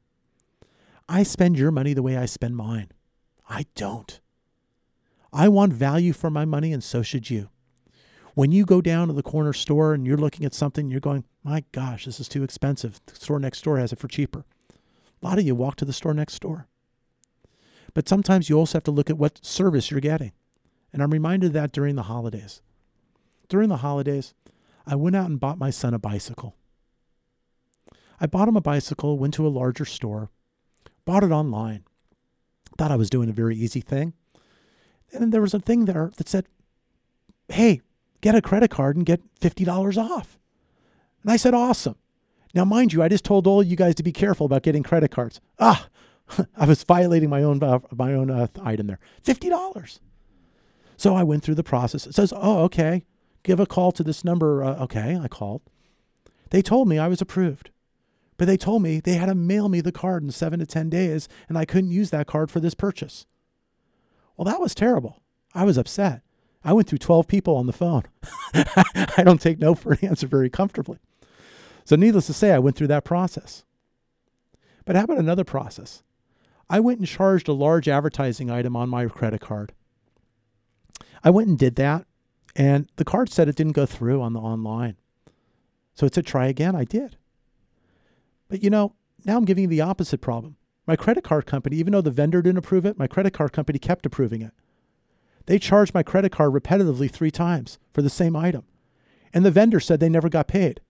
[1.10, 2.90] I spend your money the way I spend mine.
[3.50, 4.20] I don't.
[5.32, 7.50] I want value for my money, and so should you.
[8.34, 11.24] When you go down to the corner store and you're looking at something, you're going,
[11.44, 13.02] my gosh, this is too expensive.
[13.06, 14.46] The store next door has it for cheaper.
[14.70, 16.68] A lot of you walk to the store next door.
[17.94, 20.34] But sometimes you also have to look at what service you're getting.
[20.94, 22.62] And I'm reminded of that during the holidays.
[23.50, 24.34] During the holidays,
[24.86, 26.56] I went out and bought my son a bicycle.
[28.20, 30.30] I bought him a bicycle, went to a larger store,
[31.08, 31.86] bought it online.
[32.78, 34.14] Thought I was doing a very easy thing.
[35.12, 36.46] And then there was a thing there that said,
[37.48, 37.82] hey,
[38.20, 40.38] get a credit card and get $50 off.
[41.24, 41.96] And I said, awesome.
[42.54, 45.10] Now, mind you, I just told all you guys to be careful about getting credit
[45.10, 45.40] cards.
[45.60, 45.88] Ah,
[46.58, 49.00] I was violating my own uh, my own uh, item there.
[49.22, 50.02] Fifty dollars.
[50.98, 52.08] So I went through the process.
[52.08, 53.04] It says, "Oh, okay.
[53.44, 55.62] Give a call to this number." Uh, okay, I called.
[56.50, 57.70] They told me I was approved,
[58.38, 60.90] but they told me they had to mail me the card in seven to ten
[60.90, 63.26] days, and I couldn't use that card for this purchase.
[64.36, 65.22] Well, that was terrible.
[65.54, 66.22] I was upset.
[66.64, 68.04] I went through 12 people on the phone.
[68.54, 71.00] I don't take no for an answer very comfortably.
[71.86, 73.64] So, needless to say, I went through that process.
[74.86, 76.04] But how about another process?
[76.70, 79.74] I went and charged a large advertising item on my credit card.
[81.24, 82.06] I went and did that,
[82.56, 84.98] and the card said it didn't go through on the online.
[85.94, 86.76] So it said try again.
[86.76, 87.18] I did.
[88.48, 88.96] But you know,
[89.26, 90.56] now I'm giving you the opposite problem.
[90.86, 93.78] My credit card company, even though the vendor didn't approve it, my credit card company
[93.78, 94.54] kept approving it.
[95.46, 98.64] They charged my credit card repetitively three times for the same item.
[99.34, 100.82] And the vendor said they never got paid.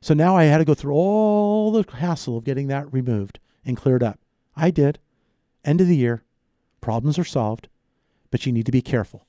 [0.00, 3.76] So now I had to go through all the hassle of getting that removed and
[3.76, 4.20] cleared up.
[4.54, 4.98] I did.
[5.64, 6.22] End of the year.
[6.80, 7.68] Problems are solved,
[8.30, 9.26] but you need to be careful.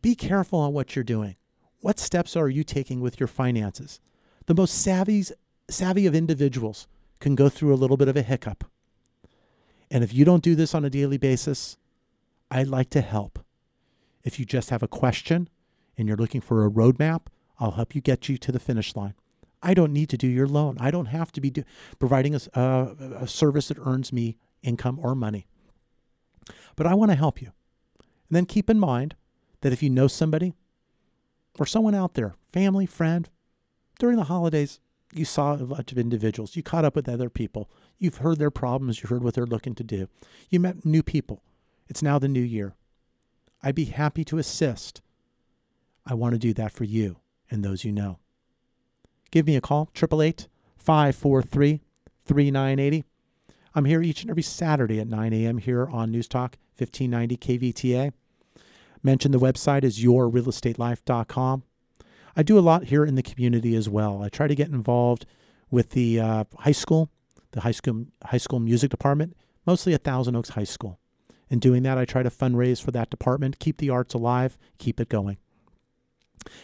[0.00, 1.36] Be careful on what you're doing.
[1.80, 4.00] What steps are you taking with your finances?
[4.46, 5.24] The most savvy,
[5.68, 6.86] savvy of individuals
[7.20, 8.64] can go through a little bit of a hiccup.
[9.90, 11.76] And if you don't do this on a daily basis,
[12.50, 13.38] I'd like to help.
[14.22, 15.48] If you just have a question
[15.96, 17.22] and you're looking for a roadmap,
[17.58, 19.14] I'll help you get you to the finish line.
[19.62, 20.76] I don't need to do your loan.
[20.78, 21.64] I don't have to be do,
[21.98, 25.46] providing a, uh, a service that earns me income or money.
[26.76, 27.52] But I want to help you.
[28.28, 29.16] And then keep in mind
[29.62, 30.54] that if you know somebody
[31.58, 33.28] or someone out there, family, friend,
[33.98, 34.78] during the holidays,
[35.12, 36.56] you saw a bunch of individuals.
[36.56, 37.70] You caught up with other people.
[37.98, 39.02] You've heard their problems.
[39.02, 40.08] You heard what they're looking to do.
[40.50, 41.42] You met new people.
[41.88, 42.74] It's now the new year.
[43.62, 45.00] I'd be happy to assist.
[46.06, 47.18] I want to do that for you
[47.50, 48.18] and those you know.
[49.30, 51.80] Give me a call, 888 543
[52.24, 53.04] 3980.
[53.74, 55.58] I'm here each and every Saturday at 9 a.m.
[55.58, 58.12] here on News Talk 1590 KVTA.
[59.02, 61.62] Mention the website is yourrealestatelife.com.
[62.38, 64.22] I do a lot here in the community as well.
[64.22, 65.26] I try to get involved
[65.72, 67.10] with the uh, high school,
[67.50, 69.36] the high school high school music department,
[69.66, 71.00] mostly at Thousand Oaks High School.
[71.50, 75.00] In doing that, I try to fundraise for that department, keep the arts alive, keep
[75.00, 75.38] it going.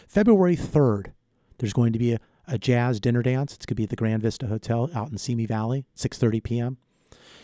[0.07, 1.11] February 3rd,
[1.57, 3.53] there's going to be a, a jazz dinner dance.
[3.53, 6.77] It's going to be at the Grand Vista Hotel out in Simi Valley, 6:30 p.m.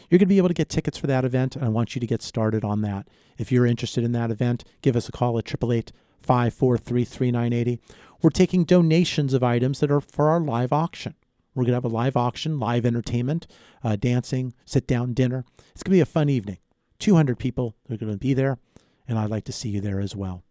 [0.09, 1.99] You're going to be able to get tickets for that event, and I want you
[1.99, 3.09] to get started on that.
[3.37, 7.79] If you're interested in that event, give us a call at 888 543 3980.
[8.21, 11.15] We're taking donations of items that are for our live auction.
[11.53, 13.47] We're going to have a live auction, live entertainment,
[13.83, 15.43] uh, dancing, sit down dinner.
[15.71, 16.59] It's going to be a fun evening.
[16.99, 18.59] 200 people are going to be there,
[19.07, 20.43] and I'd like to see you there as well.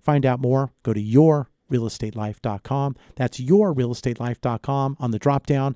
[0.00, 2.96] Find out more, go to yourrealestatelife.com.
[3.16, 4.96] That's yourrealestatelife.com.
[5.00, 5.74] On the drop down,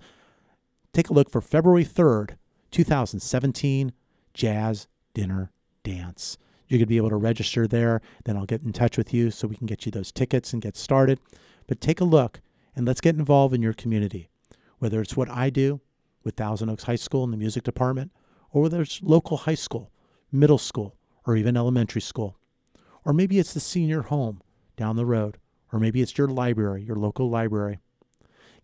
[0.92, 2.36] take a look for February 3rd,
[2.70, 3.92] 2017
[4.34, 5.50] Jazz Dinner
[5.82, 6.38] Dance.
[6.72, 8.00] You're going to be able to register there.
[8.24, 10.62] Then I'll get in touch with you so we can get you those tickets and
[10.62, 11.20] get started.
[11.66, 12.40] But take a look
[12.74, 14.30] and let's get involved in your community,
[14.78, 15.82] whether it's what I do
[16.24, 18.10] with Thousand Oaks High School in the music department,
[18.52, 19.90] or whether it's local high school,
[20.32, 20.96] middle school,
[21.26, 22.38] or even elementary school.
[23.04, 24.40] Or maybe it's the senior home
[24.74, 25.36] down the road,
[25.74, 27.80] or maybe it's your library, your local library.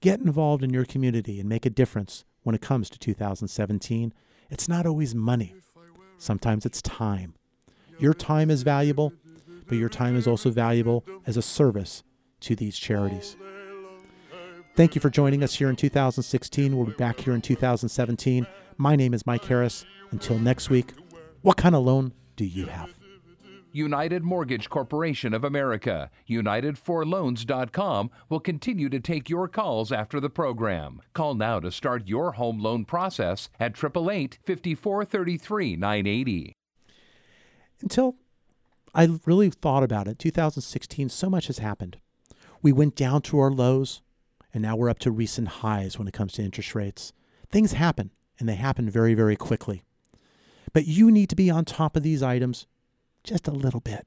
[0.01, 4.15] Get involved in your community and make a difference when it comes to 2017.
[4.49, 5.57] It's not always money,
[6.17, 7.35] sometimes it's time.
[7.99, 9.13] Your time is valuable,
[9.67, 12.05] but your time is also valuable as a service
[12.41, 13.37] to these charities.
[14.77, 16.77] Thank you for joining us here in 2016.
[16.77, 18.47] We'll be back here in 2017.
[18.77, 19.85] My name is Mike Harris.
[20.13, 20.93] Until next week,
[21.43, 22.95] what kind of loan do you have?
[23.73, 31.03] United Mortgage Corporation of America, United4Loans.com will continue to take your calls after the program.
[31.13, 36.58] Call now to start your home loan process at 888 5433 980.
[37.81, 38.17] Until
[38.95, 41.99] I really thought about it, 2016, so much has happened.
[42.63, 44.03] We went down to our lows,
[44.53, 47.13] and now we're up to recent highs when it comes to interest rates.
[47.51, 49.85] Things happen, and they happen very, very quickly.
[50.73, 52.67] But you need to be on top of these items
[53.25, 54.07] just a little bit.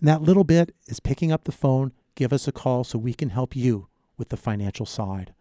[0.00, 3.14] And that little bit is picking up the phone, give us a call so we
[3.14, 5.34] can help you with the financial side.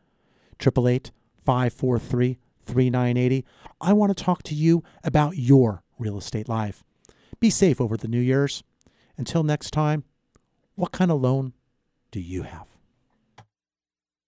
[0.60, 1.12] 888
[1.45, 3.45] 543 3980.
[3.80, 6.84] I want to talk to you about your real estate life.
[7.40, 8.64] Be safe over the New Year's.
[9.18, 10.04] Until next time,
[10.76, 11.54] what kind of loan
[12.12, 12.77] do you have?